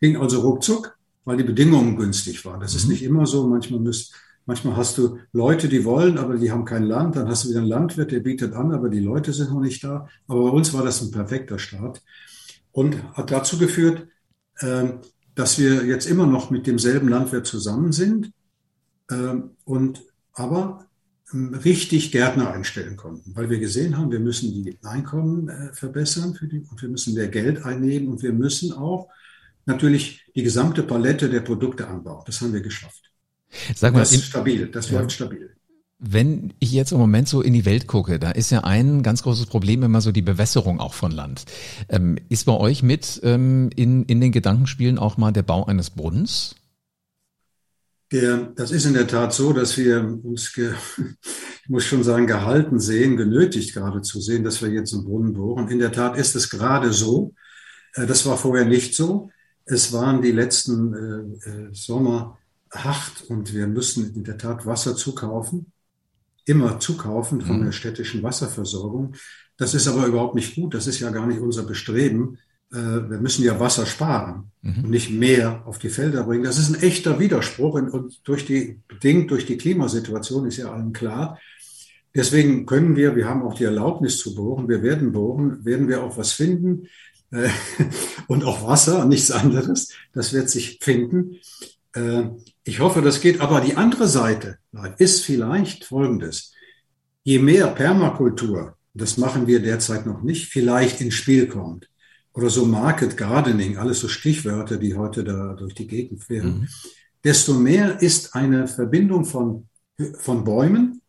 Ging 0.00 0.16
also 0.16 0.40
ruckzuck, 0.40 0.96
weil 1.26 1.36
die 1.36 1.44
Bedingungen 1.44 1.96
günstig 1.96 2.42
waren. 2.46 2.60
Das 2.60 2.72
mhm. 2.72 2.78
ist 2.78 2.88
nicht 2.88 3.02
immer 3.02 3.26
so. 3.26 3.46
Manchmal 3.46 3.80
müsst, 3.80 4.14
manchmal 4.46 4.76
hast 4.76 4.96
du 4.96 5.18
Leute, 5.32 5.68
die 5.68 5.84
wollen, 5.84 6.16
aber 6.16 6.36
die 6.36 6.50
haben 6.50 6.64
kein 6.64 6.84
Land. 6.84 7.16
Dann 7.16 7.28
hast 7.28 7.44
du 7.44 7.50
wieder 7.50 7.60
einen 7.60 7.68
Landwirt, 7.68 8.10
der 8.10 8.20
bietet 8.20 8.54
an, 8.54 8.72
aber 8.72 8.88
die 8.88 9.00
Leute 9.00 9.34
sind 9.34 9.50
noch 9.50 9.60
nicht 9.60 9.84
da. 9.84 10.08
Aber 10.26 10.44
bei 10.44 10.50
uns 10.50 10.72
war 10.72 10.82
das 10.82 11.02
ein 11.02 11.10
perfekter 11.10 11.58
Start 11.58 12.00
und 12.72 13.02
hat 13.12 13.30
dazu 13.30 13.58
geführt, 13.58 14.08
ähm, 14.60 15.00
dass 15.34 15.58
wir 15.58 15.84
jetzt 15.84 16.06
immer 16.06 16.26
noch 16.26 16.48
mit 16.48 16.66
demselben 16.66 17.08
Landwirt 17.08 17.46
zusammen 17.46 17.92
sind. 17.92 18.32
Ähm, 19.10 19.50
und 19.64 20.02
aber 20.32 20.86
richtig 21.32 22.12
Gärtner 22.12 22.52
einstellen 22.52 22.96
konnten, 22.96 23.34
weil 23.34 23.50
wir 23.50 23.58
gesehen 23.58 23.96
haben, 23.96 24.10
wir 24.12 24.20
müssen 24.20 24.52
die 24.52 24.78
Einkommen 24.82 25.48
äh, 25.48 25.72
verbessern 25.72 26.38
die, 26.40 26.64
und 26.70 26.80
wir 26.80 26.88
müssen 26.88 27.14
mehr 27.14 27.28
Geld 27.28 27.64
einnehmen 27.64 28.08
und 28.08 28.22
wir 28.22 28.32
müssen 28.32 28.72
auch 28.72 29.08
natürlich 29.66 30.24
die 30.34 30.42
gesamte 30.42 30.82
Palette 30.82 31.30
der 31.30 31.40
Produkte 31.40 31.88
anbauen. 31.88 32.22
Das 32.26 32.40
haben 32.40 32.52
wir 32.52 32.60
geschafft. 32.60 33.10
Sag 33.74 33.92
mal, 33.92 34.00
das 34.00 34.12
ist 34.12 34.24
stabil, 34.24 34.66
das 34.66 34.90
ja. 34.90 35.00
läuft 35.00 35.12
stabil. 35.12 35.50
Wenn 35.98 36.52
ich 36.58 36.72
jetzt 36.72 36.92
im 36.92 36.98
Moment 36.98 37.28
so 37.28 37.40
in 37.40 37.54
die 37.54 37.64
Welt 37.64 37.86
gucke, 37.86 38.18
da 38.18 38.30
ist 38.30 38.50
ja 38.50 38.62
ein 38.64 39.02
ganz 39.02 39.22
großes 39.22 39.46
Problem 39.46 39.82
immer 39.82 40.00
so 40.00 40.12
die 40.12 40.22
Bewässerung 40.22 40.80
auch 40.80 40.92
von 40.92 41.12
Land. 41.12 41.44
Ähm, 41.88 42.18
ist 42.28 42.44
bei 42.44 42.52
euch 42.52 42.82
mit 42.82 43.20
ähm, 43.22 43.70
in, 43.74 44.04
in 44.04 44.20
den 44.20 44.32
Gedankenspielen 44.32 44.98
auch 44.98 45.16
mal 45.16 45.32
der 45.32 45.44
Bau 45.44 45.64
eines 45.64 45.90
Brunnens? 45.90 46.56
Der, 48.14 48.36
das 48.54 48.70
ist 48.70 48.84
in 48.84 48.94
der 48.94 49.08
Tat 49.08 49.34
so, 49.34 49.52
dass 49.52 49.76
wir 49.76 50.20
uns, 50.22 50.52
ge, 50.52 50.72
ich 51.64 51.68
muss 51.68 51.82
schon 51.82 52.04
sagen, 52.04 52.28
gehalten 52.28 52.78
sehen, 52.78 53.16
genötigt 53.16 53.74
gerade 53.74 54.02
zu 54.02 54.20
sehen, 54.20 54.44
dass 54.44 54.62
wir 54.62 54.68
jetzt 54.68 54.94
einen 54.94 55.04
Brunnen 55.04 55.34
bohren. 55.34 55.66
In 55.68 55.80
der 55.80 55.90
Tat 55.90 56.16
ist 56.16 56.36
es 56.36 56.48
gerade 56.48 56.92
so. 56.92 57.34
Äh, 57.94 58.06
das 58.06 58.24
war 58.24 58.36
vorher 58.36 58.66
nicht 58.66 58.94
so. 58.94 59.30
Es 59.64 59.92
waren 59.92 60.22
die 60.22 60.30
letzten 60.30 60.94
äh, 60.94 61.50
äh, 61.50 61.68
Sommer 61.72 62.38
hart 62.70 63.24
und 63.28 63.52
wir 63.52 63.66
müssen 63.66 64.14
in 64.14 64.22
der 64.22 64.38
Tat 64.38 64.64
Wasser 64.64 64.94
zukaufen, 64.94 65.72
immer 66.44 66.78
zukaufen 66.78 67.40
von 67.40 67.58
mhm. 67.58 67.64
der 67.64 67.72
städtischen 67.72 68.22
Wasserversorgung. 68.22 69.16
Das 69.56 69.74
ist 69.74 69.88
aber 69.88 70.06
überhaupt 70.06 70.36
nicht 70.36 70.54
gut. 70.54 70.74
Das 70.74 70.86
ist 70.86 71.00
ja 71.00 71.10
gar 71.10 71.26
nicht 71.26 71.40
unser 71.40 71.64
Bestreben. 71.64 72.38
Äh, 72.74 73.08
wir 73.08 73.18
müssen 73.18 73.44
ja 73.44 73.60
Wasser 73.60 73.86
sparen 73.86 74.50
mhm. 74.62 74.84
und 74.84 74.90
nicht 74.90 75.10
mehr 75.10 75.62
auf 75.64 75.78
die 75.78 75.88
Felder 75.88 76.24
bringen. 76.24 76.44
Das 76.44 76.58
ist 76.58 76.70
ein 76.70 76.82
echter 76.82 77.20
Widerspruch 77.20 77.74
und 77.74 78.20
durch 78.24 78.44
die, 78.44 78.80
bedingt 78.88 79.30
durch 79.30 79.46
die 79.46 79.56
Klimasituation 79.56 80.46
ist 80.46 80.56
ja 80.56 80.72
allen 80.72 80.92
klar. 80.92 81.38
Deswegen 82.14 82.66
können 82.66 82.96
wir, 82.96 83.16
wir 83.16 83.28
haben 83.28 83.42
auch 83.42 83.54
die 83.54 83.64
Erlaubnis 83.64 84.18
zu 84.18 84.34
bohren, 84.34 84.68
wir 84.68 84.82
werden 84.82 85.12
bohren, 85.12 85.64
werden 85.64 85.88
wir 85.88 86.02
auch 86.02 86.16
was 86.16 86.32
finden 86.32 86.88
äh, 87.30 87.48
und 88.26 88.44
auch 88.44 88.66
Wasser, 88.66 89.04
nichts 89.04 89.30
anderes. 89.30 89.90
Das 90.12 90.32
wird 90.32 90.50
sich 90.50 90.78
finden. 90.80 91.36
Äh, 91.92 92.24
ich 92.64 92.80
hoffe, 92.80 93.02
das 93.02 93.20
geht. 93.20 93.40
Aber 93.40 93.60
die 93.60 93.76
andere 93.76 94.08
Seite 94.08 94.58
ist 94.98 95.24
vielleicht 95.24 95.84
folgendes. 95.84 96.52
Je 97.22 97.38
mehr 97.38 97.68
Permakultur, 97.68 98.76
das 98.94 99.16
machen 99.16 99.46
wir 99.46 99.60
derzeit 99.60 100.06
noch 100.06 100.22
nicht, 100.22 100.48
vielleicht 100.48 101.00
ins 101.00 101.14
Spiel 101.14 101.46
kommt, 101.46 101.88
oder 102.34 102.50
so 102.50 102.66
Market 102.66 103.16
Gardening, 103.16 103.76
alles 103.78 104.00
so 104.00 104.08
Stichwörter, 104.08 104.76
die 104.76 104.94
heute 104.94 105.24
da 105.24 105.54
durch 105.54 105.74
die 105.74 105.86
Gegend 105.86 106.28
wären, 106.28 106.60
mhm. 106.60 106.68
desto 107.22 107.54
mehr 107.54 108.02
ist 108.02 108.34
eine 108.34 108.66
Verbindung 108.66 109.24
von, 109.24 109.68
von 110.18 110.44
Bäumen, 110.44 111.00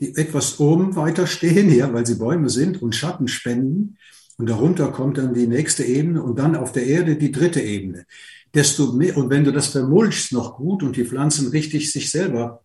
die 0.00 0.16
etwas 0.16 0.58
oben 0.58 0.96
weiter 0.96 1.26
stehen, 1.26 1.72
ja, 1.74 1.92
weil 1.92 2.04
sie 2.04 2.16
Bäume 2.16 2.50
sind 2.50 2.82
und 2.82 2.94
Schatten 2.94 3.28
spenden. 3.28 3.96
Und 4.36 4.50
darunter 4.50 4.90
kommt 4.90 5.18
dann 5.18 5.32
die 5.32 5.46
nächste 5.46 5.84
Ebene 5.84 6.20
und 6.20 6.40
dann 6.40 6.56
auf 6.56 6.72
der 6.72 6.84
Erde 6.86 7.14
die 7.14 7.30
dritte 7.30 7.60
Ebene. 7.60 8.04
Desto 8.52 8.92
mehr, 8.92 9.16
und 9.16 9.30
wenn 9.30 9.44
du 9.44 9.52
das 9.52 9.68
vermulchst 9.68 10.32
noch 10.32 10.56
gut 10.56 10.82
und 10.82 10.96
die 10.96 11.04
Pflanzen 11.04 11.48
richtig 11.48 11.92
sich 11.92 12.10
selber 12.10 12.62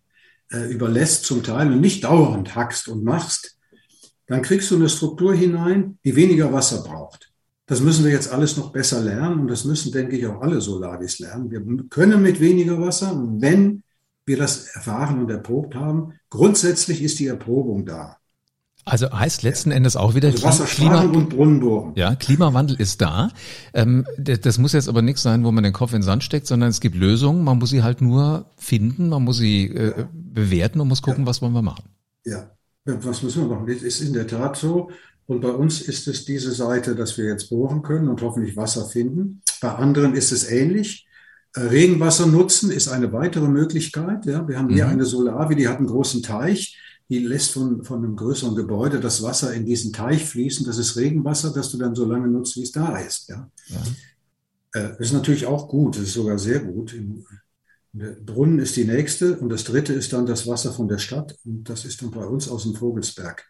äh, 0.52 0.72
überlässt 0.72 1.26
zum 1.26 1.44
Teil 1.44 1.72
und 1.72 1.80
nicht 1.80 2.04
dauernd 2.04 2.56
hackst 2.56 2.88
und 2.88 3.04
machst, 3.04 3.56
dann 4.26 4.42
kriegst 4.42 4.72
du 4.72 4.76
eine 4.76 4.90
Struktur 4.90 5.36
hinein, 5.36 6.00
die 6.04 6.16
weniger 6.16 6.52
Wasser 6.52 6.84
braucht. 6.84 7.29
Das 7.70 7.82
müssen 7.82 8.04
wir 8.04 8.12
jetzt 8.12 8.34
alles 8.34 8.58
noch 8.58 8.72
besser 8.72 9.00
lernen 9.00 9.42
und 9.42 9.48
das 9.48 9.64
müssen, 9.64 9.92
denke 9.92 10.18
ich, 10.18 10.26
auch 10.26 10.42
alle 10.42 10.60
Solaris 10.60 11.20
lernen. 11.20 11.52
Wir 11.52 11.62
können 11.90 12.24
mit 12.24 12.40
weniger 12.40 12.82
Wasser, 12.82 13.14
wenn 13.38 13.84
wir 14.26 14.38
das 14.38 14.70
erfahren 14.70 15.20
und 15.20 15.30
erprobt 15.30 15.76
haben. 15.76 16.14
Grundsätzlich 16.32 17.04
ist 17.04 17.20
die 17.20 17.28
Erprobung 17.28 17.86
da. 17.86 18.18
Also 18.86 19.12
heißt 19.12 19.44
letzten 19.44 19.70
Endes 19.70 19.96
auch 19.96 20.16
wieder 20.16 20.30
also 20.30 20.44
Wasser 20.44 20.66
Klima 20.66 21.02
und 21.02 21.30
Brunnenbohren. 21.30 21.94
Ja, 21.94 22.16
Klimawandel 22.16 22.76
ist 22.76 23.02
da. 23.02 23.30
Ähm, 23.76 24.08
das 24.18 24.58
muss 24.58 24.74
jetzt 24.74 24.90
aber 24.90 25.04
nichts 25.04 25.22
sein, 25.22 25.44
wo 25.44 25.52
man 25.52 25.64
den 25.64 25.74
Kopf 25.74 25.92
in 25.92 25.98
den 25.98 26.04
Sand 26.04 26.24
steckt, 26.24 26.48
sondern 26.48 26.70
es 26.70 26.82
gibt 26.82 26.96
Lösungen. 26.96 27.44
Man 27.44 27.60
muss 27.60 27.70
sie 27.70 27.84
halt 27.84 28.02
nur 28.02 28.48
finden, 28.58 29.10
man 29.10 29.24
muss 29.24 29.38
sie 29.38 29.66
äh, 29.66 30.08
bewerten 30.12 30.80
und 30.80 30.88
muss 30.88 31.04
gucken, 31.04 31.26
ja. 31.26 31.28
was 31.28 31.44
wollen 31.44 31.54
wir 31.54 31.62
machen. 31.62 31.84
Ja, 32.26 32.50
was 33.02 33.24
müssen 33.24 33.44
wir 33.44 33.56
machen? 33.56 33.70
Es 33.70 33.84
ist 33.84 34.02
in 34.02 34.14
der 34.14 34.28
Tat 34.28 34.58
so. 34.58 34.90
Und 35.28 35.42
bei 35.42 35.52
uns 35.52 35.82
ist 35.82 36.08
es 36.08 36.26
diese 36.26 36.52
Seite, 36.52 36.96
dass 36.96 37.18
wir 37.18 37.26
jetzt 37.26 37.50
bohren 37.50 37.84
können 37.84 38.08
und 38.08 38.22
hoffentlich 38.22 38.58
Wasser 38.58 38.86
finden. 38.86 39.42
Bei 39.62 39.74
anderen 39.74 40.16
ist 40.16 40.32
es 40.32 40.50
ähnlich. 40.50 41.08
Äh, 41.54 41.62
Regenwasser 41.62 42.26
nutzen 42.26 42.72
ist 42.72 42.88
eine 42.88 43.14
weitere 43.14 43.48
Möglichkeit. 43.48 44.26
Ja, 44.26 44.48
wir 44.48 44.58
haben 44.58 44.70
hier 44.70 44.86
mhm. 44.86 44.94
eine 44.94 45.06
Solavi, 45.06 45.56
die 45.56 45.68
hat 45.68 45.78
einen 45.78 45.88
großen 45.88 46.24
Teich. 46.24 46.78
Die 47.10 47.20
lässt 47.20 47.52
von, 47.52 47.84
von 47.84 48.04
einem 48.04 48.16
größeren 48.16 48.56
Gebäude 48.56 49.00
das 49.00 49.22
Wasser 49.24 49.54
in 49.54 49.66
diesen 49.66 49.94
Teich 49.94 50.26
fließen. 50.26 50.66
Das 50.66 50.78
ist 50.78 50.96
Regenwasser, 50.96 51.52
das 51.52 51.72
du 51.72 51.78
dann 51.78 51.96
so 51.96 52.06
lange 52.06 52.28
nutzt, 52.28 52.56
wie 52.56 52.64
es 52.64 52.72
da 52.72 52.98
ist. 52.98 53.30
Ja. 53.30 53.50
ja. 53.68 54.82
Äh, 54.82 55.02
ist 55.02 55.14
natürlich 55.14 55.46
auch 55.46 55.68
gut. 55.68 55.96
Das 55.96 56.04
ist 56.04 56.14
sogar 56.14 56.38
sehr 56.38 56.60
gut. 56.60 56.96
Der 57.92 58.12
Brunnen 58.12 58.60
ist 58.60 58.76
die 58.76 58.86
nächste 58.86 59.38
und 59.38 59.50
das 59.50 59.64
dritte 59.64 59.94
ist 59.94 60.14
dann 60.14 60.26
das 60.26 60.48
Wasser 60.48 60.72
von 60.72 60.88
der 60.88 61.00
Stadt. 61.00 61.38
Und 61.44 61.70
das 61.70 61.86
ist 61.86 62.02
dann 62.02 62.12
bei 62.12 62.26
uns 62.26 62.48
aus 62.48 62.64
dem 62.64 62.76
Vogelsberg 62.76 63.46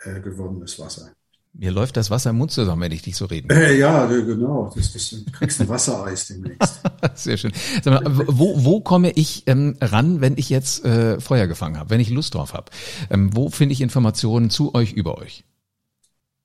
äh, 0.00 0.20
gewonnenes 0.20 0.78
Wasser. 0.78 1.12
Mir 1.54 1.70
läuft 1.70 1.98
das 1.98 2.10
Wasser 2.10 2.30
im 2.30 2.36
Mund 2.36 2.50
zusammen, 2.50 2.80
wenn 2.80 2.92
ich 2.92 3.02
dich 3.02 3.14
so 3.14 3.26
reden 3.26 3.50
äh, 3.50 3.76
Ja, 3.76 4.06
genau. 4.06 4.72
Das, 4.74 4.92
das, 4.92 5.10
du 5.10 5.30
kriegst 5.32 5.60
ein 5.60 5.68
Wassereis 5.68 6.26
demnächst. 6.26 6.80
Sehr 7.14 7.36
schön. 7.36 7.52
Mal, 7.84 8.00
wo, 8.04 8.64
wo 8.64 8.80
komme 8.80 9.10
ich 9.10 9.42
ähm, 9.46 9.76
ran, 9.80 10.22
wenn 10.22 10.38
ich 10.38 10.48
jetzt 10.48 10.84
äh, 10.84 11.20
Feuer 11.20 11.46
gefangen 11.46 11.78
habe, 11.78 11.90
wenn 11.90 12.00
ich 12.00 12.08
Lust 12.08 12.34
drauf 12.34 12.54
habe? 12.54 12.70
Ähm, 13.10 13.36
wo 13.36 13.50
finde 13.50 13.74
ich 13.74 13.82
Informationen 13.82 14.48
zu 14.48 14.74
euch, 14.74 14.92
über 14.92 15.18
euch? 15.18 15.44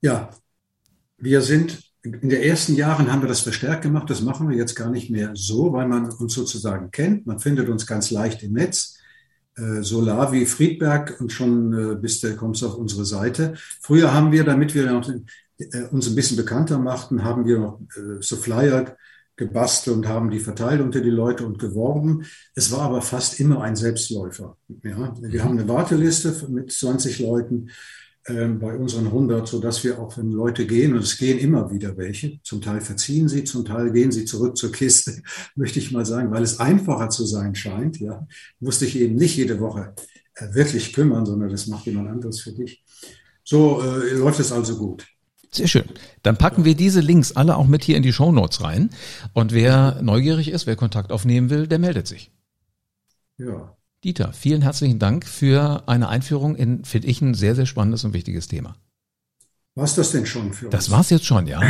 Ja, 0.01 0.29
wir 1.17 1.41
sind 1.41 1.86
in 2.03 2.29
den 2.29 2.41
ersten 2.41 2.75
Jahren 2.75 3.11
haben 3.11 3.21
wir 3.21 3.27
das 3.27 3.41
verstärkt 3.41 3.81
gemacht. 3.81 4.09
Das 4.09 4.21
machen 4.21 4.49
wir 4.49 4.57
jetzt 4.57 4.75
gar 4.75 4.89
nicht 4.89 5.09
mehr 5.09 5.31
so, 5.33 5.73
weil 5.73 5.87
man 5.87 6.09
uns 6.09 6.33
sozusagen 6.33 6.91
kennt. 6.91 7.25
Man 7.25 7.39
findet 7.39 7.69
uns 7.69 7.85
ganz 7.85 8.11
leicht 8.11 8.43
im 8.43 8.53
Netz 8.53 8.97
äh, 9.57 9.81
Solar 9.81 10.31
wie 10.31 10.45
Friedberg 10.45 11.19
und 11.19 11.31
schon 11.31 11.73
äh, 11.73 11.95
bist 11.95 12.23
du, 12.23 12.35
kommst 12.35 12.63
auf 12.63 12.75
unsere 12.75 13.05
Seite. 13.05 13.55
Früher 13.81 14.13
haben 14.13 14.31
wir, 14.31 14.43
damit 14.43 14.75
wir 14.75 14.91
noch, 14.91 15.09
äh, 15.57 15.83
uns 15.91 16.07
ein 16.07 16.15
bisschen 16.15 16.37
bekannter 16.37 16.77
machten, 16.77 17.23
haben 17.23 17.45
wir 17.45 17.59
noch 17.59 17.81
äh, 17.95 18.21
so 18.21 18.35
Flyer 18.35 18.95
gebastelt 19.35 19.95
und 19.95 20.07
haben 20.07 20.31
die 20.31 20.39
verteilt 20.39 20.81
unter 20.81 20.99
die 20.99 21.11
Leute 21.11 21.45
und 21.45 21.59
geworben. 21.59 22.25
Es 22.55 22.71
war 22.71 22.81
aber 22.81 23.01
fast 23.01 23.39
immer 23.39 23.61
ein 23.61 23.75
Selbstläufer. 23.75 24.57
Ja? 24.83 25.15
Wir 25.19 25.43
haben 25.43 25.57
eine 25.57 25.67
Warteliste 25.67 26.47
mit 26.49 26.71
20 26.71 27.19
Leuten. 27.19 27.69
Ähm, 28.27 28.59
bei 28.59 28.75
unseren 28.75 29.07
100, 29.07 29.47
so 29.47 29.59
dass 29.59 29.83
wir 29.83 29.99
auch, 29.99 30.17
wenn 30.17 30.31
Leute 30.31 30.67
gehen, 30.67 30.93
und 30.93 31.03
es 31.03 31.17
gehen 31.17 31.39
immer 31.39 31.71
wieder 31.71 31.95
welche, 31.97 32.39
zum 32.43 32.61
Teil 32.61 32.81
verziehen 32.81 33.29
sie, 33.29 33.43
zum 33.43 33.65
Teil 33.65 33.91
gehen 33.91 34.11
sie 34.11 34.25
zurück 34.25 34.57
zur 34.57 34.71
Kiste, 34.71 35.21
möchte 35.55 35.79
ich 35.79 35.91
mal 35.91 36.05
sagen, 36.05 36.31
weil 36.31 36.43
es 36.43 36.59
einfacher 36.59 37.09
zu 37.09 37.25
sein 37.25 37.55
scheint, 37.55 37.99
ja, 37.99 38.27
musste 38.59 38.85
ich 38.85 38.99
eben 38.99 39.15
nicht 39.15 39.37
jede 39.37 39.59
Woche 39.59 39.93
äh, 40.35 40.53
wirklich 40.53 40.93
kümmern, 40.93 41.25
sondern 41.25 41.49
das 41.49 41.67
macht 41.67 41.85
jemand 41.85 42.09
anderes 42.09 42.41
für 42.41 42.51
dich. 42.51 42.83
So 43.43 43.81
äh, 43.81 44.13
läuft 44.13 44.39
es 44.39 44.51
also 44.51 44.77
gut. 44.77 45.07
Sehr 45.51 45.67
schön. 45.67 45.85
Dann 46.23 46.37
packen 46.37 46.65
wir 46.65 46.75
diese 46.75 46.99
Links 46.99 47.31
alle 47.31 47.55
auch 47.55 47.67
mit 47.67 47.83
hier 47.83 47.95
in 47.95 48.03
die 48.03 48.11
Show 48.11 48.33
Notes 48.33 48.61
rein. 48.61 48.89
Und 49.33 49.53
wer 49.53 50.01
neugierig 50.01 50.49
ist, 50.49 50.67
wer 50.67 50.75
Kontakt 50.75 51.11
aufnehmen 51.11 51.49
will, 51.49 51.67
der 51.67 51.79
meldet 51.79 52.07
sich. 52.07 52.29
Ja. 53.37 53.76
Dieter, 54.03 54.31
vielen 54.31 54.61
herzlichen 54.61 54.99
Dank 54.99 55.25
für 55.25 55.83
eine 55.87 56.07
Einführung 56.09 56.55
in, 56.55 56.85
finde 56.85 57.07
ich, 57.07 57.19
ein 57.21 57.33
sehr, 57.33 57.55
sehr 57.55 57.65
spannendes 57.65 58.03
und 58.03 58.13
wichtiges 58.13 58.47
Thema. 58.47 58.75
Was 59.73 59.95
das 59.95 60.11
denn 60.11 60.25
schon 60.25 60.53
für 60.53 60.65
uns? 60.65 60.71
Das 60.71 60.91
war's 60.91 61.09
jetzt 61.09 61.25
schon, 61.25 61.47
ja. 61.47 61.61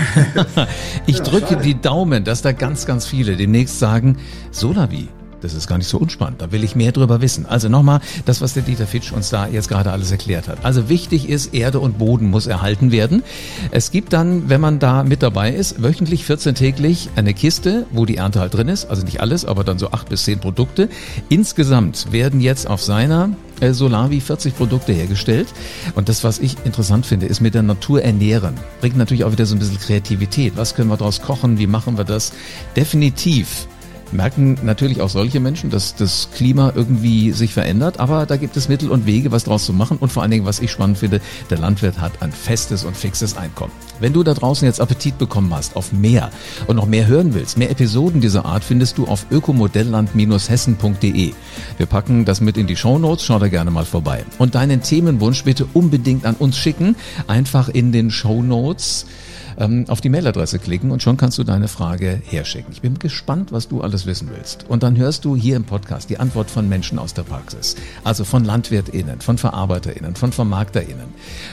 ich 1.08 1.18
ja, 1.18 1.24
drücke 1.24 1.54
schade. 1.54 1.64
die 1.64 1.80
Daumen, 1.80 2.26
dass 2.26 2.42
da 2.42 2.52
ganz, 2.52 2.86
ganz 2.86 3.06
viele 3.06 3.38
demnächst 3.38 3.80
sagen, 3.80 4.18
Solavi, 4.52 5.08
das 5.42 5.54
ist 5.54 5.68
gar 5.68 5.78
nicht 5.78 5.88
so 5.88 5.98
unspannend. 5.98 6.42
Da 6.42 6.52
will 6.52 6.64
ich 6.64 6.76
mehr 6.76 6.92
drüber 6.92 7.22
wissen. 7.22 7.46
Also 7.46 7.70
nochmal, 7.70 8.02
das, 8.26 8.42
was 8.42 8.54
der 8.54 8.64
Dieter 8.64 8.88
Fitsch 8.88 9.12
uns 9.12 9.30
da 9.30 9.48
jetzt 9.48 9.70
gerade 9.70 9.92
alles 9.92 10.12
erklärt 10.12 10.48
hat. 10.48 10.64
Also 10.64 10.90
wichtig 10.90 11.30
ist, 11.30 11.54
Erde 11.54 11.80
und 11.80 11.98
Boden 11.98 12.30
muss 12.30 12.48
erhalten 12.48 12.92
werden. 12.92 13.24
Es 13.72 13.92
gibt 13.92 14.14
dann, 14.14 14.50
wenn 14.50 14.62
man 14.62 14.80
da 14.80 15.04
mit 15.04 15.24
dabei 15.24 15.52
ist, 15.52 15.82
wöchentlich 15.82 16.26
14 16.26 16.56
täglich 16.56 17.10
eine 17.16 17.34
Kiste, 17.34 17.86
wo 17.92 18.06
die 18.06 18.18
Ernte 18.18 18.40
halt 18.40 18.54
drin 18.54 18.68
ist. 18.68 18.90
Also 18.90 19.04
nicht 19.04 19.22
alles, 19.22 19.46
aber 19.46 19.64
dann 19.64 19.80
so 19.80 19.92
acht 19.92 20.10
bis 20.10 20.24
zehn 20.24 20.40
Produkte. 20.40 20.90
Insgesamt 21.30 22.12
werden 22.12 22.42
jetzt 22.42 22.70
auf 22.70 22.82
seiner 22.82 23.30
äh, 23.60 23.74
Solavi 23.74 24.22
40 24.22 24.56
Produkte 24.56 24.94
hergestellt. 24.94 25.48
Und 25.96 26.10
das, 26.10 26.24
was 26.24 26.40
ich 26.40 26.58
interessant 26.66 27.06
finde, 27.06 27.26
ist 27.26 27.42
mit 27.42 27.54
der 27.54 27.64
Natur 27.64 28.02
ernähren. 28.04 28.56
Bringt 28.82 28.98
natürlich 28.98 29.24
auch 29.24 29.32
wieder 29.32 29.46
so 29.46 29.56
ein 29.56 29.60
bisschen 29.60 29.80
Kreativität. 29.80 30.54
Was 30.56 30.76
können 30.76 30.90
wir 30.90 30.98
daraus 30.98 31.22
kochen? 31.22 31.58
Wie 31.60 31.68
machen 31.68 31.98
wir 31.98 32.04
das? 32.04 32.34
Definitiv 32.76 33.68
merken 34.12 34.58
natürlich 34.64 35.02
auch 35.02 35.10
solche 35.10 35.40
Menschen, 35.40 35.70
dass 35.70 35.96
das 35.96 36.30
Klima 36.34 36.72
irgendwie 36.76 37.32
sich 37.32 37.54
verändert, 37.54 38.00
aber 38.00 38.26
da 38.26 38.38
gibt 38.38 38.58
es 38.58 38.70
Mittel 38.70 38.92
und 38.92 39.06
Wege, 39.06 39.32
was 39.32 39.44
daraus 39.44 39.66
zu 39.66 39.74
machen 39.74 39.98
und 39.98 40.12
vor 40.12 40.24
allen 40.24 40.32
Dingen, 40.32 40.46
was 40.46 40.60
ich 40.60 40.72
spannend 40.72 40.98
finde, 40.98 41.22
der 41.50 41.58
Landwirt 41.58 42.00
hat 42.00 42.22
ein 42.22 42.32
festes 42.32 42.84
und 42.84 42.96
fixes 42.96 43.38
Einkommen. 43.38 43.72
Wenn 44.00 44.14
du 44.14 44.24
da 44.24 44.34
draußen 44.34 44.66
jetzt 44.66 44.80
Appetit 44.80 45.18
bekommen 45.18 45.54
hast 45.54 45.76
auf 45.76 45.92
mehr 45.92 46.30
und 46.68 46.76
noch 46.76 46.86
mehr 46.86 47.08
hören 47.08 47.34
willst, 47.34 47.58
mehr 47.58 47.72
Episoden 47.72 48.22
dieser 48.22 48.46
Art 48.46 48.64
findest 48.64 48.98
du 48.98 49.08
auf 49.08 49.26
ökomodellland-hessen.de. 49.32 51.34
Wir 51.78 51.86
packen 51.86 52.26
das 52.26 52.42
mit 52.42 52.58
in 52.58 52.68
die 52.68 52.76
Show 52.76 53.00
Notes, 53.00 53.26
schau 53.26 53.40
da 53.40 53.48
gerne 53.48 53.72
mal 53.72 53.86
vorbei. 53.86 54.24
Und 54.38 54.56
deinen 54.56 54.82
Themenwunsch 54.82 55.44
bitte 55.44 55.68
unbedingt 55.74 56.26
an 56.26 56.36
uns 56.36 56.58
schicken, 56.58 56.96
einfach 57.28 57.70
in 57.70 57.92
den 57.92 58.12
Show 58.12 58.44
Notes 58.44 59.06
ähm, 59.58 59.86
auf 59.88 60.02
die 60.02 60.10
Mailadresse 60.10 60.60
klicken 60.60 60.92
und 60.92 61.02
schon 61.02 61.18
kannst 61.18 61.38
du 61.38 61.44
deine 61.44 61.68
Frage 61.68 62.22
herschicken. 62.26 62.72
Ich 62.72 62.82
bin 62.82 63.00
gespannt, 63.00 63.52
was 63.52 63.68
du 63.68 63.82
alles 63.82 64.06
wissen 64.06 64.30
willst. 64.34 64.66
Und 64.68 64.84
dann 64.84 64.98
hörst 64.98 65.26
du 65.26 65.36
hier 65.36 65.56
im 65.56 65.64
Podcast 65.64 66.10
die 66.10 66.20
Antwort 66.20 66.50
von 66.50 66.70
Menschen 66.70 67.00
aus 67.00 67.14
der 67.14 67.24
Praxis. 67.24 67.76
Also 68.04 68.24
von 68.24 68.46
LandwirtInnen, 68.46 69.22
von 69.22 69.38
VerarbeiterInnen, 69.38 70.16
von 70.16 70.32
VermarkterInnen. 70.32 71.08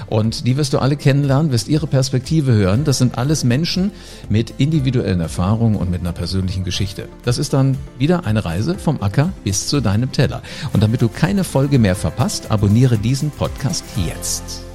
Und 0.07 0.47
die 0.47 0.57
wirst 0.57 0.73
du 0.73 0.79
alle 0.79 0.97
kennenlernen, 0.97 1.53
wirst 1.53 1.69
ihre 1.69 1.87
Perspektive 1.87 2.53
hören. 2.53 2.85
Das 2.85 2.99
sind 2.99 3.19
alles 3.19 3.45
Menschen 3.45 3.91
mit 4.29 4.55
individuellen 4.59 5.21
Erfahrungen 5.21 5.77
und 5.77 5.91
mit 5.91 6.01
einer 6.01 6.13
persönlichen 6.13 6.65
Geschichte. 6.65 7.09
Das 7.25 7.39
ist 7.39 7.53
dann 7.53 7.77
wieder 7.99 8.27
eine 8.27 8.45
Reise 8.45 8.77
vom 8.77 9.03
Acker 9.03 9.33
bis 9.45 9.69
zu 9.69 9.81
deinem 9.81 10.13
Teller. 10.13 10.43
Und 10.73 10.83
damit 10.83 11.03
du 11.03 11.09
keine 11.09 11.45
Folge 11.45 11.79
mehr 11.79 11.97
verpasst, 11.97 12.51
abonniere 12.51 12.99
diesen 12.99 13.31
Podcast 13.31 13.85
jetzt. 13.97 14.74